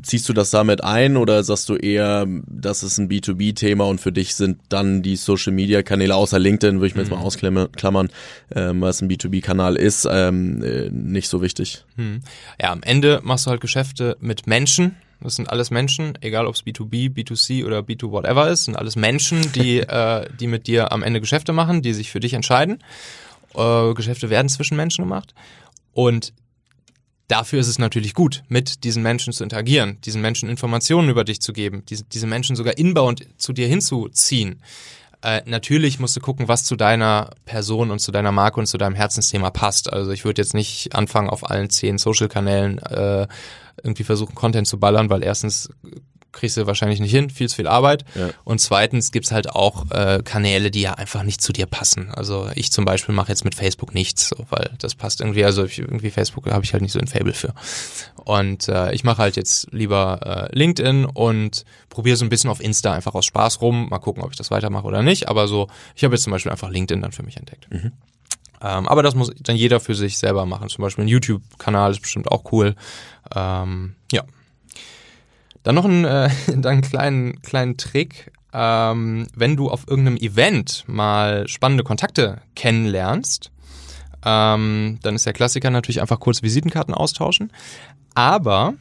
[0.03, 4.13] ziehst du das damit ein oder sagst du eher, das ist ein B2B-Thema und für
[4.13, 7.07] dich sind dann die Social Media Kanäle, außer LinkedIn, würde ich mir mhm.
[7.07, 8.09] jetzt mal ausklammern,
[8.55, 11.85] ähm, was ein B2B-Kanal ist, ähm, äh, nicht so wichtig?
[11.97, 12.21] Mhm.
[12.61, 16.55] Ja, am Ende machst du halt Geschäfte mit Menschen das sind alles Menschen, egal ob
[16.55, 20.93] es B2B, B2C oder B2 whatever ist, sind alles Menschen, die, äh, die mit dir
[20.93, 22.79] am Ende Geschäfte machen, die sich für dich entscheiden.
[23.55, 25.35] Äh, Geschäfte werden zwischen Menschen gemacht.
[25.93, 26.33] Und
[27.29, 31.41] dafür ist es natürlich gut, mit diesen Menschen zu interagieren, diesen Menschen Informationen über dich
[31.41, 34.61] zu geben, diese, diese Menschen sogar inbound zu dir hinzuziehen.
[35.23, 38.77] Äh, natürlich musst du gucken, was zu deiner Person und zu deiner Marke und zu
[38.77, 39.93] deinem Herzensthema passt.
[39.93, 43.29] Also ich würde jetzt nicht anfangen, auf allen zehn Social-Kanälen äh,
[43.83, 45.71] irgendwie versuchen, Content zu ballern, weil erstens
[46.33, 48.05] kriegst du wahrscheinlich nicht hin, viel zu viel Arbeit.
[48.15, 48.31] Ja.
[48.45, 52.11] Und zweitens gibt's halt auch äh, Kanäle, die ja einfach nicht zu dir passen.
[52.11, 55.65] Also ich zum Beispiel mache jetzt mit Facebook nichts, so, weil das passt irgendwie, also
[55.65, 57.55] ich, irgendwie Facebook habe ich halt nicht so ein Fable für.
[58.17, 62.61] Und äh, ich mache halt jetzt lieber äh, LinkedIn und probiere so ein bisschen auf
[62.61, 63.89] Insta einfach aus Spaß rum.
[63.91, 65.29] Mal gucken, ob ich das weitermache oder nicht.
[65.29, 67.71] Aber so, ich habe jetzt zum Beispiel einfach LinkedIn dann für mich entdeckt.
[67.71, 67.93] Mhm.
[68.63, 70.69] Ähm, aber das muss dann jeder für sich selber machen.
[70.69, 72.77] Zum Beispiel ein YouTube-Kanal ist bestimmt auch cool.
[73.35, 74.25] Ähm, ja.
[75.63, 78.31] Dann noch ein, äh, dann einen kleinen, kleinen Trick.
[78.53, 83.51] Ähm, wenn du auf irgendeinem Event mal spannende Kontakte kennenlernst,
[84.25, 87.51] ähm, dann ist der Klassiker natürlich einfach kurz Visitenkarten austauschen.
[88.15, 88.75] Aber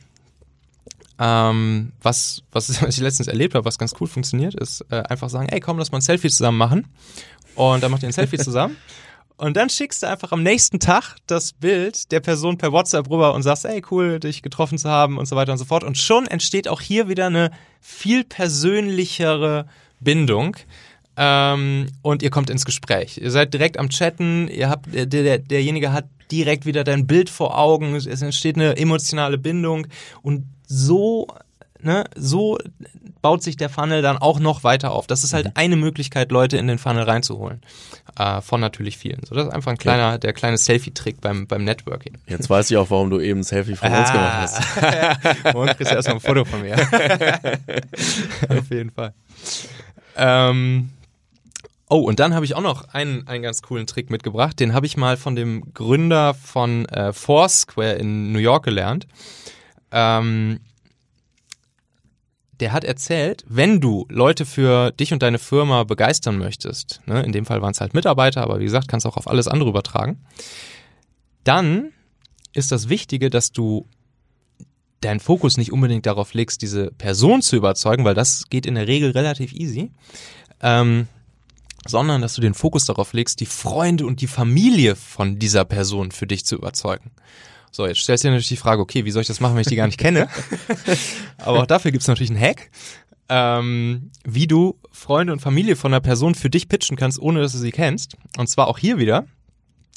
[1.19, 5.29] ähm, was, was, was ich letztens erlebt habe, was ganz cool funktioniert, ist äh, einfach
[5.29, 6.87] sagen, ey komm, lass mal ein Selfie zusammen machen.
[7.55, 8.75] Und dann macht ihr ein Selfie zusammen.
[9.41, 13.33] Und dann schickst du einfach am nächsten Tag das Bild der Person per WhatsApp rüber
[13.33, 15.83] und sagst, ey, cool, dich getroffen zu haben und so weiter und so fort.
[15.83, 17.49] Und schon entsteht auch hier wieder eine
[17.79, 19.65] viel persönlichere
[19.99, 20.57] Bindung.
[21.17, 23.17] Ähm, und ihr kommt ins Gespräch.
[23.17, 27.31] Ihr seid direkt am Chatten, ihr habt, der, der, derjenige hat direkt wieder dein Bild
[27.31, 29.87] vor Augen, es entsteht eine emotionale Bindung
[30.21, 31.25] und so
[31.83, 32.57] ne, so
[33.21, 35.07] baut sich der Funnel dann auch noch weiter auf.
[35.07, 35.51] Das ist halt mhm.
[35.55, 37.61] eine Möglichkeit, Leute in den Funnel reinzuholen.
[38.17, 39.23] Äh, von natürlich vielen.
[39.23, 42.17] So, das ist einfach ein kleiner, der kleine Selfie-Trick beim, beim Networking.
[42.27, 43.99] Jetzt weiß ich auch, warum du eben ein Selfie von ah.
[43.99, 45.43] uns gemacht hast.
[45.53, 46.75] Morgen kriegst du erstmal ein Foto von mir.
[48.49, 49.13] Auf jeden Fall.
[50.17, 50.89] Ähm,
[51.93, 54.57] Oh, und dann habe ich auch noch einen, einen ganz coolen Trick mitgebracht.
[54.61, 59.07] Den habe ich mal von dem Gründer von äh, Foursquare in New York gelernt.
[59.91, 60.61] Ähm,
[62.61, 67.31] der hat erzählt, wenn du Leute für dich und deine Firma begeistern möchtest, ne, in
[67.31, 70.23] dem Fall waren es halt Mitarbeiter, aber wie gesagt, kannst auch auf alles andere übertragen,
[71.43, 71.91] dann
[72.53, 73.87] ist das Wichtige, dass du
[75.01, 78.87] deinen Fokus nicht unbedingt darauf legst, diese Person zu überzeugen, weil das geht in der
[78.87, 79.91] Regel relativ easy,
[80.61, 81.07] ähm,
[81.87, 86.11] sondern dass du den Fokus darauf legst, die Freunde und die Familie von dieser Person
[86.11, 87.09] für dich zu überzeugen.
[87.71, 89.61] So, jetzt stellst du dir natürlich die Frage, okay, wie soll ich das machen, wenn
[89.61, 90.27] ich die gar nicht kenne?
[91.37, 92.69] Aber auch dafür gibt es natürlich einen Hack,
[93.29, 97.53] ähm, wie du Freunde und Familie von einer Person für dich pitchen kannst, ohne dass
[97.53, 98.17] du sie kennst.
[98.37, 99.25] Und zwar auch hier wieder.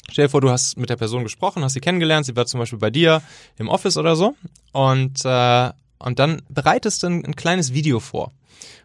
[0.09, 2.59] Stell dir vor, du hast mit der Person gesprochen, hast sie kennengelernt, sie war zum
[2.59, 3.21] Beispiel bei dir
[3.57, 4.35] im Office oder so.
[4.71, 8.31] Und, äh, und dann bereitest du ein, ein kleines Video vor.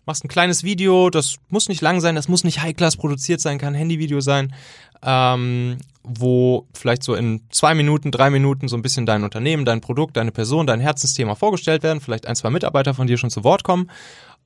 [0.05, 3.59] Machst ein kleines Video, das muss nicht lang sein, das muss nicht High-Class produziert sein,
[3.59, 4.53] kann Handyvideo sein,
[5.03, 9.81] ähm, wo vielleicht so in zwei Minuten, drei Minuten so ein bisschen dein Unternehmen, dein
[9.81, 13.45] Produkt, deine Person, dein Herzensthema vorgestellt werden, vielleicht ein, zwei Mitarbeiter von dir schon zu
[13.45, 13.91] Wort kommen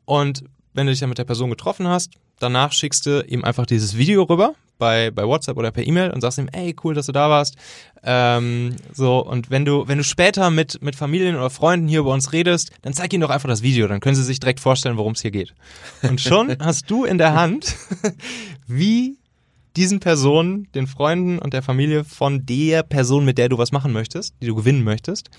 [0.05, 3.64] und wenn du dich dann mit der Person getroffen hast, danach schickst du ihm einfach
[3.64, 7.06] dieses Video rüber bei, bei WhatsApp oder per E-Mail und sagst ihm, ey, cool, dass
[7.06, 7.56] du da warst.
[8.05, 12.13] Ähm, so, und wenn du, wenn du später mit, mit Familien oder Freunden hier über
[12.13, 14.96] uns redest, dann zeig ihnen doch einfach das Video, dann können sie sich direkt vorstellen,
[14.96, 15.55] worum es hier geht.
[16.02, 17.75] Und schon hast du in der Hand,
[18.67, 19.19] wie
[19.77, 23.92] diesen Personen, den Freunden und der Familie von der Person, mit der du was machen
[23.92, 25.31] möchtest, die du gewinnen möchtest,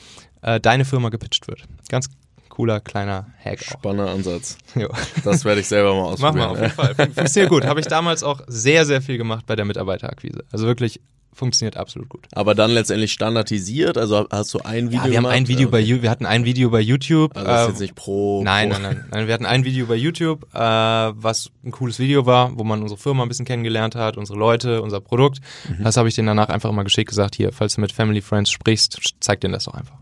[0.42, 1.64] äh, deine Firma gepitcht wird.
[1.88, 2.10] Ganz
[2.50, 3.60] cooler kleiner Hack.
[3.60, 3.80] Auch.
[3.80, 4.58] Spannender Ansatz.
[4.76, 4.90] Jo.
[5.24, 6.38] Das werde ich selber mal ausprobieren.
[6.38, 6.96] Mach mal, auf jeden Fall.
[7.14, 7.66] Funktioniert gut.
[7.66, 10.44] Habe ich damals auch sehr, sehr viel gemacht bei der Mitarbeiterakquise.
[10.52, 11.00] Also wirklich
[11.36, 12.28] funktioniert absolut gut.
[12.32, 15.86] Aber dann letztendlich standardisiert, also hast du ein Video ja, wir haben ein Video bei
[15.86, 17.36] wir hatten ein Video bei YouTube.
[17.36, 18.44] Also das ist jetzt nicht pro.
[18.44, 18.80] Nein, pro.
[18.80, 19.28] nein, nein, nein.
[19.28, 23.00] Wir hatten ein Video bei YouTube, äh, was ein cooles Video war, wo man unsere
[23.00, 25.40] Firma ein bisschen kennengelernt hat, unsere Leute, unser Produkt.
[25.70, 25.84] Mhm.
[25.84, 28.50] Das habe ich denen danach einfach immer geschickt gesagt, hier, falls du mit Family Friends
[28.52, 29.98] sprichst, zeig denen das doch einfach.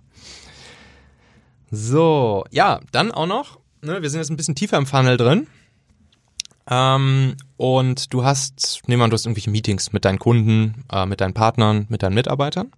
[1.71, 5.47] So, ja, dann auch noch, ne, wir sind jetzt ein bisschen tiefer im Funnel drin.
[6.69, 11.05] Ähm, und du hast, nehmen wir an, du hast irgendwelche Meetings mit deinen Kunden, äh,
[11.05, 12.71] mit deinen Partnern, mit deinen Mitarbeitern.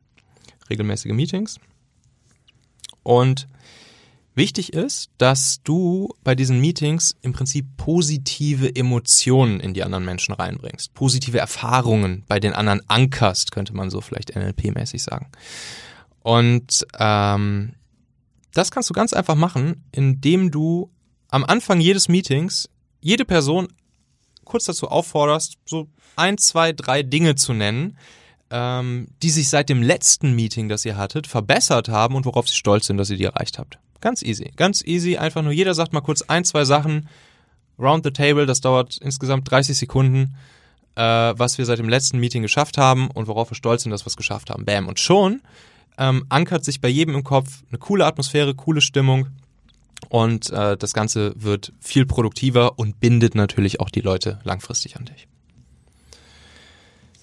[0.69, 1.59] Regelmäßige Meetings.
[3.03, 3.47] Und
[4.33, 10.33] wichtig ist, dass du bei diesen Meetings im Prinzip positive Emotionen in die anderen Menschen
[10.33, 10.95] reinbringst.
[10.95, 15.27] Positive Erfahrungen bei den anderen ankerst, könnte man so vielleicht NLP-mäßig sagen.
[16.21, 17.73] Und ähm,
[18.55, 20.89] das kannst du ganz einfach machen, indem du
[21.29, 22.69] am Anfang jedes Meetings
[23.05, 23.67] jede Person
[24.45, 27.97] kurz dazu aufforderst, so ein, zwei, drei Dinge zu nennen,
[28.49, 32.55] ähm, die sich seit dem letzten Meeting, das ihr hattet, verbessert haben und worauf sie
[32.55, 33.77] stolz sind, dass ihr die erreicht habt.
[34.01, 34.51] Ganz easy.
[34.55, 35.17] Ganz easy.
[35.17, 37.07] Einfach nur jeder sagt mal kurz ein, zwei Sachen.
[37.77, 40.35] Round the table, das dauert insgesamt 30 Sekunden,
[40.95, 44.03] äh, was wir seit dem letzten Meeting geschafft haben und worauf wir stolz sind, dass
[44.03, 44.65] wir es geschafft haben.
[44.65, 44.87] Bam.
[44.87, 45.41] Und schon
[45.99, 49.27] ähm, ankert sich bei jedem im Kopf eine coole Atmosphäre, coole Stimmung
[50.09, 55.05] und äh, das Ganze wird viel produktiver und bindet natürlich auch die Leute langfristig an
[55.05, 55.27] dich.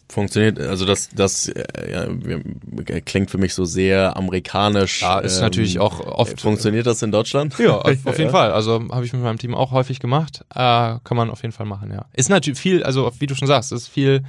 [0.08, 5.00] Funktioniert, also das, das äh, ja, klingt für mich so sehr amerikanisch.
[5.00, 6.38] Ja, ist ähm, natürlich auch oft.
[6.38, 7.58] Funktioniert das in Deutschland?
[7.58, 8.28] Ja, auf jeden ja.
[8.28, 8.52] Fall.
[8.52, 10.44] Also habe ich mit meinem Team auch häufig gemacht.
[10.50, 10.54] Äh,
[11.02, 12.04] kann man auf jeden Fall machen, ja.
[12.12, 14.22] Ist natürlich viel, also wie du schon sagst, ist viel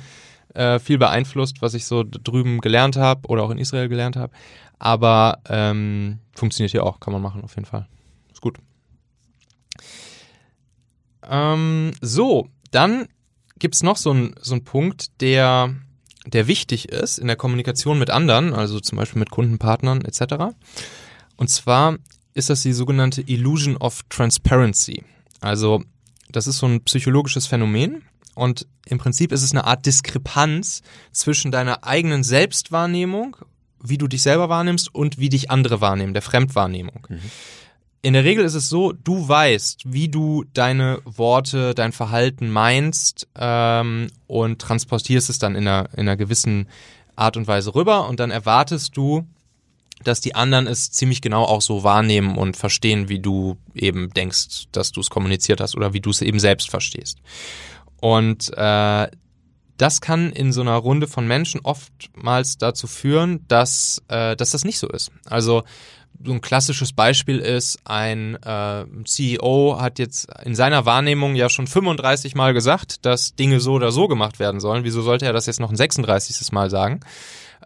[0.54, 4.32] äh, viel beeinflusst, was ich so drüben gelernt habe oder auch in Israel gelernt habe.
[4.80, 7.88] Aber ähm, funktioniert hier auch, kann man machen auf jeden Fall.
[8.44, 8.58] Gut.
[11.24, 13.08] Ähm, so, dann
[13.58, 15.74] gibt es noch so einen so Punkt, der,
[16.26, 20.54] der wichtig ist in der Kommunikation mit anderen, also zum Beispiel mit Kundenpartnern etc.
[21.38, 21.96] Und zwar
[22.34, 25.06] ist das die sogenannte Illusion of Transparency.
[25.40, 25.82] Also
[26.30, 28.04] das ist so ein psychologisches Phänomen,
[28.36, 30.82] und im Prinzip ist es eine Art Diskrepanz
[31.12, 33.38] zwischen deiner eigenen Selbstwahrnehmung,
[33.80, 37.06] wie du dich selber wahrnimmst und wie dich andere wahrnehmen, der Fremdwahrnehmung.
[37.10, 37.22] Mhm.
[38.06, 43.30] In der Regel ist es so, du weißt, wie du deine Worte, dein Verhalten meinst
[43.34, 46.68] ähm, und transportierst es dann in einer, in einer gewissen
[47.16, 49.26] Art und Weise rüber und dann erwartest du,
[50.04, 54.66] dass die anderen es ziemlich genau auch so wahrnehmen und verstehen, wie du eben denkst,
[54.74, 57.20] dass du es kommuniziert hast oder wie du es eben selbst verstehst.
[58.02, 59.08] Und äh,
[59.78, 64.66] das kann in so einer Runde von Menschen oftmals dazu führen, dass, äh, dass das
[64.66, 65.10] nicht so ist.
[65.24, 65.64] Also
[66.26, 71.68] so ein klassisches Beispiel ist, ein äh, CEO hat jetzt in seiner Wahrnehmung ja schon
[71.68, 74.84] 35 Mal gesagt, dass Dinge so oder so gemacht werden sollen.
[74.84, 76.52] Wieso sollte er das jetzt noch ein 36.
[76.52, 77.02] Mal sagen?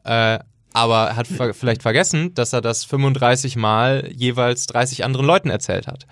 [0.04, 0.40] Äh,
[0.74, 5.50] aber er hat ver vielleicht vergessen, dass er das 35 Mal jeweils 30 anderen Leuten
[5.50, 6.06] erzählt hat.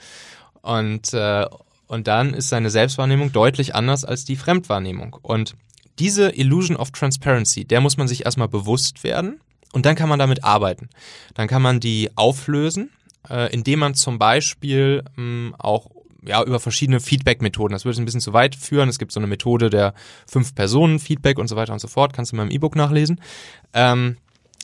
[0.62, 1.46] Und, äh,
[1.88, 5.18] und dann ist seine Selbstwahrnehmung deutlich anders als die Fremdwahrnehmung.
[5.22, 5.56] Und
[6.00, 9.40] diese Illusion of Transparency, der muss man sich erstmal bewusst werden
[9.76, 10.90] und dann kann man damit arbeiten.
[11.34, 12.92] Dann kann man die auflösen,
[13.30, 15.92] äh, indem man zum Beispiel mh, hm, auch
[16.26, 17.74] ja, über verschiedene Feedback-Methoden.
[17.74, 18.88] Das würde ein bisschen zu weit führen.
[18.88, 19.94] Es gibt so eine Methode der
[20.26, 22.14] fünf Personen Feedback und so weiter und so fort.
[22.14, 23.20] Kannst du in meinem E-Book nachlesen.
[23.74, 24.16] Ähm,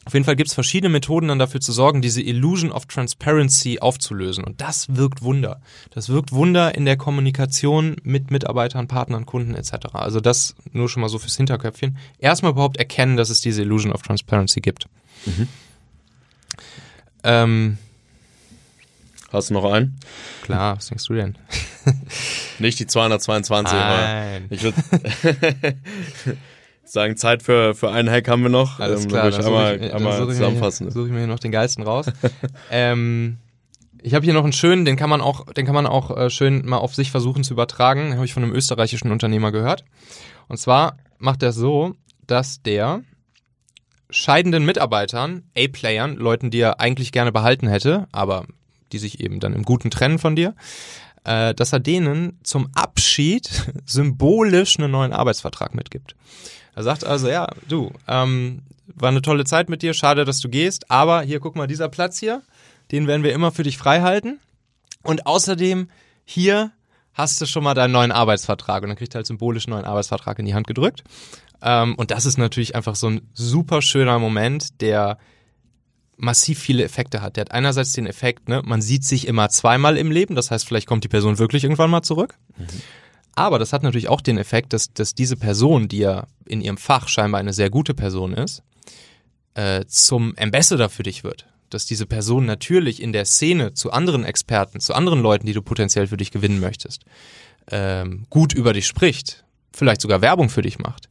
[0.03, 3.79] auf jeden Fall gibt es verschiedene Methoden, dann dafür zu sorgen, diese Illusion of Transparency
[3.79, 4.43] aufzulösen.
[4.43, 5.61] Und das wirkt Wunder.
[5.91, 9.93] Das wirkt Wunder in der Kommunikation mit Mitarbeitern, Partnern, Kunden etc.
[9.93, 11.97] Also das nur schon mal so fürs Hinterköpfchen.
[12.17, 14.87] Erstmal überhaupt erkennen, dass es diese Illusion of Transparency gibt.
[15.25, 15.47] Mhm.
[17.23, 17.77] Ähm,
[19.31, 19.97] Hast du noch einen?
[20.41, 21.37] Klar, was denkst du denn?
[22.59, 24.45] Nicht die 222, Nein.
[24.49, 24.77] ich würde
[26.83, 28.79] sagen, Zeit für, für einen Hack haben wir noch.
[28.81, 30.89] Alles ähm, klar, dann, einmal, ich, einmal suche, zusammenfassen.
[30.89, 32.07] Ich mir, suche ich mir noch den geilsten raus.
[32.71, 33.37] ähm,
[34.01, 36.29] Ich habe hier noch einen schönen, den kann man auch, den kann man auch äh,
[36.29, 38.09] schön mal auf sich versuchen zu übertragen.
[38.09, 39.85] Den habe ich von einem österreichischen Unternehmer gehört.
[40.49, 41.95] Und zwar macht er so,
[42.27, 43.01] dass der
[44.11, 48.45] scheidenden Mitarbeitern, A-Playern, Leuten, die er eigentlich gerne behalten hätte, aber
[48.91, 50.55] die sich eben dann im Guten trennen von dir,
[51.23, 53.49] äh, dass er denen zum Abschied
[53.85, 56.15] symbolisch einen neuen Arbeitsvertrag mitgibt.
[56.75, 60.49] Er sagt also, ja, du, ähm, war eine tolle Zeit mit dir, schade, dass du
[60.49, 62.41] gehst, aber hier, guck mal, dieser Platz hier,
[62.91, 64.39] den werden wir immer für dich frei halten.
[65.03, 65.89] Und außerdem,
[66.25, 66.71] hier
[67.13, 68.83] hast du schon mal deinen neuen Arbeitsvertrag.
[68.83, 71.03] Und dann kriegt er halt symbolisch einen neuen Arbeitsvertrag in die Hand gedrückt.
[71.61, 75.17] Ähm, und das ist natürlich einfach so ein super schöner Moment, der
[76.17, 77.35] massiv viele Effekte hat.
[77.35, 80.67] Der hat einerseits den Effekt, ne, man sieht sich immer zweimal im Leben, das heißt,
[80.67, 82.37] vielleicht kommt die Person wirklich irgendwann mal zurück.
[82.57, 82.67] Mhm.
[83.33, 86.77] Aber das hat natürlich auch den Effekt, dass, dass diese Person, die ja in ihrem
[86.77, 88.61] Fach scheinbar eine sehr gute Person ist,
[89.53, 91.47] äh, zum Ambassador für dich wird.
[91.73, 95.61] Dass diese Person natürlich in der Szene zu anderen Experten, zu anderen Leuten, die du
[95.61, 97.05] potenziell für dich gewinnen möchtest,
[97.69, 99.43] ähm, gut über dich spricht,
[99.73, 101.07] vielleicht sogar Werbung für dich macht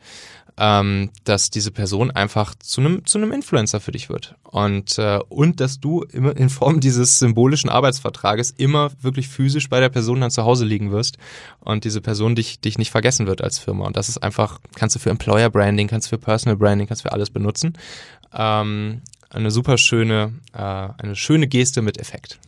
[0.60, 4.34] ähm, dass diese Person einfach zu einem zu einem Influencer für dich wird.
[4.42, 9.80] Und äh, und dass du immer in Form dieses symbolischen Arbeitsvertrages immer wirklich physisch bei
[9.80, 11.16] der Person dann zu Hause liegen wirst
[11.60, 13.86] und diese Person dich dich nicht vergessen wird als Firma.
[13.86, 17.04] Und das ist einfach kannst du für Employer Branding kannst du für Personal Branding kannst
[17.04, 17.72] du für alles benutzen.
[18.34, 19.00] Ähm,
[19.30, 22.38] eine super schöne äh, eine schöne Geste mit Effekt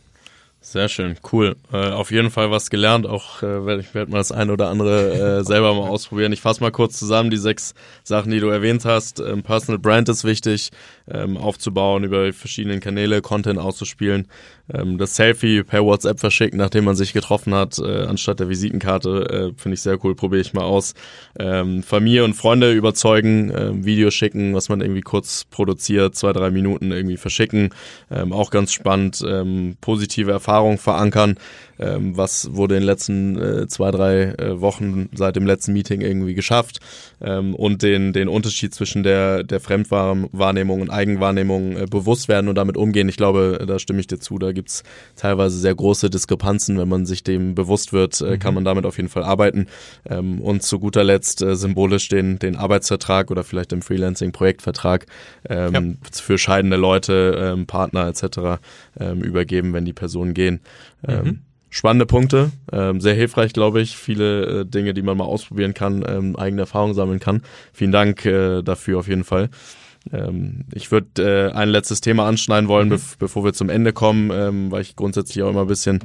[0.65, 1.57] sehr schön, cool.
[1.73, 3.05] Äh, auf jeden Fall was gelernt.
[3.05, 6.31] Auch äh, werde ich werd mal das eine oder andere äh, selber mal ausprobieren.
[6.31, 9.19] Ich fasse mal kurz zusammen die sechs Sachen, die du erwähnt hast.
[9.19, 10.71] Ähm, Personal Brand ist wichtig,
[11.09, 14.27] ähm, aufzubauen, über verschiedene Kanäle Content auszuspielen.
[14.73, 19.51] Ähm, das Selfie per WhatsApp verschicken, nachdem man sich getroffen hat, äh, anstatt der Visitenkarte,
[19.55, 20.15] äh, finde ich sehr cool.
[20.15, 20.93] Probiere ich mal aus.
[21.37, 26.51] Ähm, Familie und Freunde überzeugen, äh, Video schicken, was man irgendwie kurz produziert, zwei drei
[26.51, 27.69] Minuten irgendwie verschicken.
[28.09, 29.23] Ähm, auch ganz spannend.
[29.27, 31.35] Ähm, positive Erfahrungen Erfahrung verankern.
[31.79, 36.01] Ähm, was wurde in den letzten äh, zwei, drei äh, Wochen seit dem letzten Meeting
[36.01, 36.79] irgendwie geschafft
[37.19, 42.55] ähm, und den, den Unterschied zwischen der, der Fremdwahrnehmung und Eigenwahrnehmung äh, bewusst werden und
[42.55, 43.09] damit umgehen.
[43.09, 44.37] Ich glaube, da stimme ich dir zu.
[44.37, 44.83] Da gibt's
[45.15, 46.77] teilweise sehr große Diskrepanzen.
[46.77, 48.39] Wenn man sich dem bewusst wird, äh, mhm.
[48.39, 49.67] kann man damit auf jeden Fall arbeiten.
[50.09, 55.05] Ähm, und zu guter Letzt äh, symbolisch den, den Arbeitsvertrag oder vielleicht den Freelancing-Projektvertrag
[55.49, 55.81] ähm, ja.
[56.11, 58.61] für scheidende Leute, ähm, Partner etc.
[58.99, 60.61] Ähm, übergeben, wenn die Personen gehen.
[61.07, 61.39] Ähm, mhm.
[61.73, 63.97] Spannende Punkte, ähm, sehr hilfreich, glaube ich.
[63.97, 67.41] Viele äh, Dinge, die man mal ausprobieren kann, ähm, eigene Erfahrungen sammeln kann.
[67.73, 69.49] Vielen Dank äh, dafür auf jeden Fall.
[70.11, 72.91] Ähm, ich würde äh, ein letztes Thema anschneiden wollen, mhm.
[72.91, 75.99] bev bevor wir zum Ende kommen, ähm, weil ich grundsätzlich auch immer ein bisschen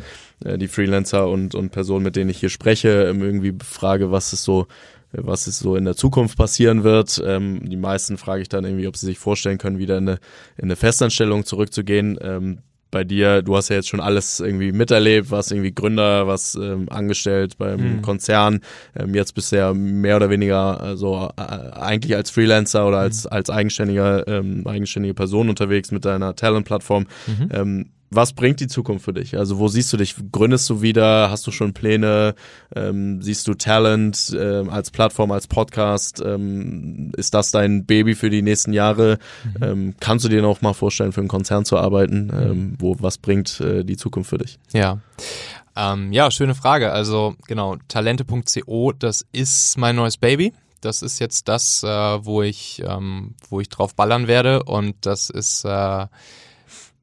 [0.44, 4.32] äh, die Freelancer und, und Personen, mit denen ich hier spreche, ähm, irgendwie frage, was
[4.32, 4.66] ist so
[5.12, 7.22] was ist so in der Zukunft passieren wird.
[7.24, 10.18] Ähm, die meisten frage ich dann irgendwie, ob sie sich vorstellen können, wieder in eine,
[10.58, 12.18] in eine Festanstellung zurückzugehen.
[12.20, 12.58] Ähm,
[12.90, 16.86] bei dir, du hast ja jetzt schon alles irgendwie miterlebt, warst irgendwie Gründer, was ähm,
[16.90, 18.02] angestellt beim mhm.
[18.02, 18.60] Konzern,
[18.96, 23.24] ähm, jetzt bist du ja mehr oder weniger also äh, eigentlich als Freelancer oder als
[23.24, 23.32] mhm.
[23.32, 27.06] als eigenständiger ähm, eigenständige Person unterwegs mit deiner Talent-Plattform.
[27.26, 27.48] Mhm.
[27.52, 29.36] Ähm, was bringt die Zukunft für dich?
[29.36, 30.14] Also wo siehst du dich?
[30.32, 31.30] Gründest du wieder?
[31.30, 32.34] Hast du schon Pläne?
[32.74, 36.22] Ähm, siehst du Talent ähm, als Plattform, als Podcast?
[36.24, 39.18] Ähm, ist das dein Baby für die nächsten Jahre?
[39.44, 39.62] Mhm.
[39.62, 42.26] Ähm, kannst du dir noch mal vorstellen, für einen Konzern zu arbeiten?
[42.26, 42.50] Mhm.
[42.50, 44.58] Ähm, wo was bringt äh, die Zukunft für dich?
[44.72, 45.00] Ja.
[45.76, 46.92] Ähm, ja, schöne Frage.
[46.92, 50.54] Also genau, talente.co, das ist mein neues Baby.
[50.80, 52.82] Das ist jetzt das, äh, wo ich,
[53.48, 56.06] wo ich drauf ballern werde und das ist äh,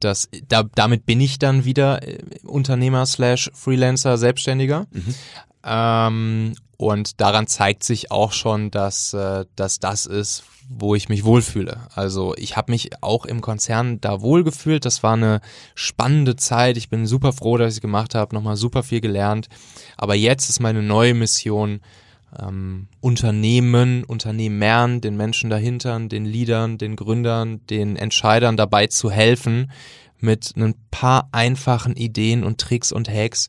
[0.05, 4.87] das, da, damit bin ich dann wieder äh, Unternehmer slash Freelancer, Selbstständiger.
[4.91, 5.15] Mhm.
[5.63, 11.23] Ähm, und daran zeigt sich auch schon, dass, äh, dass das ist, wo ich mich
[11.23, 11.87] wohlfühle.
[11.93, 14.85] Also ich habe mich auch im Konzern da wohlgefühlt.
[14.85, 15.41] Das war eine
[15.75, 16.77] spannende Zeit.
[16.77, 19.47] Ich bin super froh, dass ich es gemacht habe, nochmal super viel gelernt.
[19.97, 21.81] Aber jetzt ist meine neue Mission,
[22.39, 29.71] ähm, Unternehmen, Unternehmern, den Menschen dahinter, den Leadern, den Gründern, den Entscheidern dabei zu helfen,
[30.19, 33.47] mit ein paar einfachen Ideen und Tricks und Hacks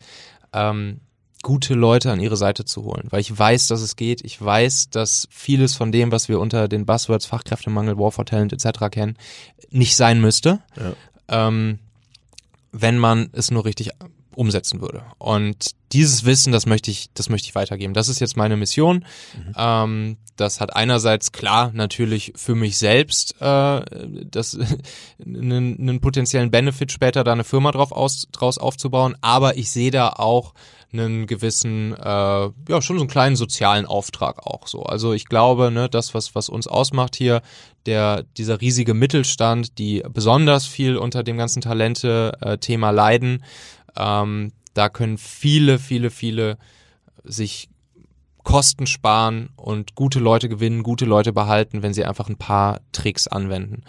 [0.53, 1.01] ähm,
[1.43, 4.25] gute Leute an ihre Seite zu holen, weil ich weiß, dass es geht.
[4.25, 8.53] Ich weiß, dass vieles von dem, was wir unter den Buzzwords Fachkräftemangel, War for Talent
[8.53, 8.91] etc.
[8.91, 9.17] kennen,
[9.71, 11.47] nicht sein müsste, ja.
[11.47, 11.79] ähm,
[12.73, 13.93] wenn man es nur richtig
[14.37, 15.03] umsetzen würde.
[15.19, 17.95] Und dieses Wissen, das möchte ich, das möchte ich weitergeben.
[17.95, 19.05] Das ist jetzt meine Mission.
[19.35, 19.53] Mhm.
[19.57, 23.81] Ähm, das hat einerseits klar natürlich für mich selbst äh,
[24.31, 24.59] das
[25.25, 29.91] einen, einen potenziellen Benefit später da eine Firma drauf aus, draus aufzubauen, aber ich sehe
[29.91, 30.55] da auch
[30.93, 34.83] einen gewissen, äh, ja, schon so einen kleinen sozialen Auftrag auch so.
[34.83, 37.43] Also ich glaube, ne, das, was, was uns ausmacht hier,
[37.87, 43.43] der, dieser riesige Mittelstand, die besonders viel unter dem ganzen Talente-Thema leiden,
[43.97, 46.59] ähm, da können viele, viele, viele
[47.25, 47.69] sich
[48.45, 53.27] Kosten sparen und gute Leute gewinnen, gute Leute behalten, wenn sie einfach ein paar Tricks
[53.27, 53.83] anwenden,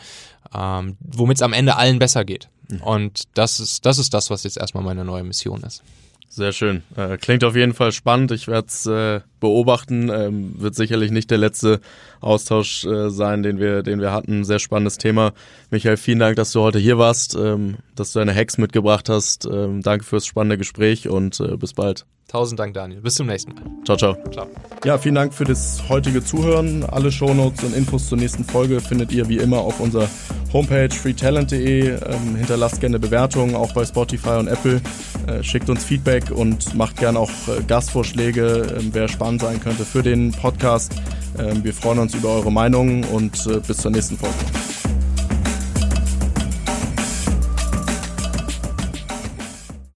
[0.56, 2.50] ähm, womit es am Ende allen besser geht.
[2.70, 2.82] Mhm.
[2.82, 5.84] Und das ist, das ist das, was jetzt erstmal meine neue Mission ist.
[6.30, 6.84] Sehr schön.
[6.96, 8.32] Äh, klingt auf jeden Fall spannend.
[8.32, 10.10] Ich werde es äh, beobachten.
[10.10, 11.80] Ähm, wird sicherlich nicht der letzte
[12.22, 14.44] Austausch äh, sein, den wir, den wir hatten.
[14.44, 15.34] Sehr spannendes Thema.
[15.70, 19.46] Michael, vielen Dank, dass du heute hier warst, ähm, dass du deine Hacks mitgebracht hast.
[19.46, 22.06] Ähm, danke fürs spannende Gespräch und äh, bis bald.
[22.28, 23.00] Tausend Dank, Daniel.
[23.00, 23.64] Bis zum nächsten Mal.
[23.86, 24.18] Ciao, ciao.
[24.34, 24.48] Ciao.
[24.84, 26.84] Ja, vielen Dank für das heutige Zuhören.
[26.84, 30.10] Alle Shownotes und Infos zur nächsten Folge findet ihr wie immer auf unserer
[30.52, 31.88] Homepage freetalent.de.
[31.88, 34.82] Ähm, hinterlasst gerne Bewertungen, auch bei Spotify und Apple.
[35.28, 39.86] Äh, schickt uns Feedback und macht gerne auch äh, Gastvorschläge, äh, wer spannend sein könnte
[39.86, 40.96] für den Podcast.
[41.40, 44.36] Ähm, wir freuen uns über eure Meinungen und äh, bis zur nächsten Folge.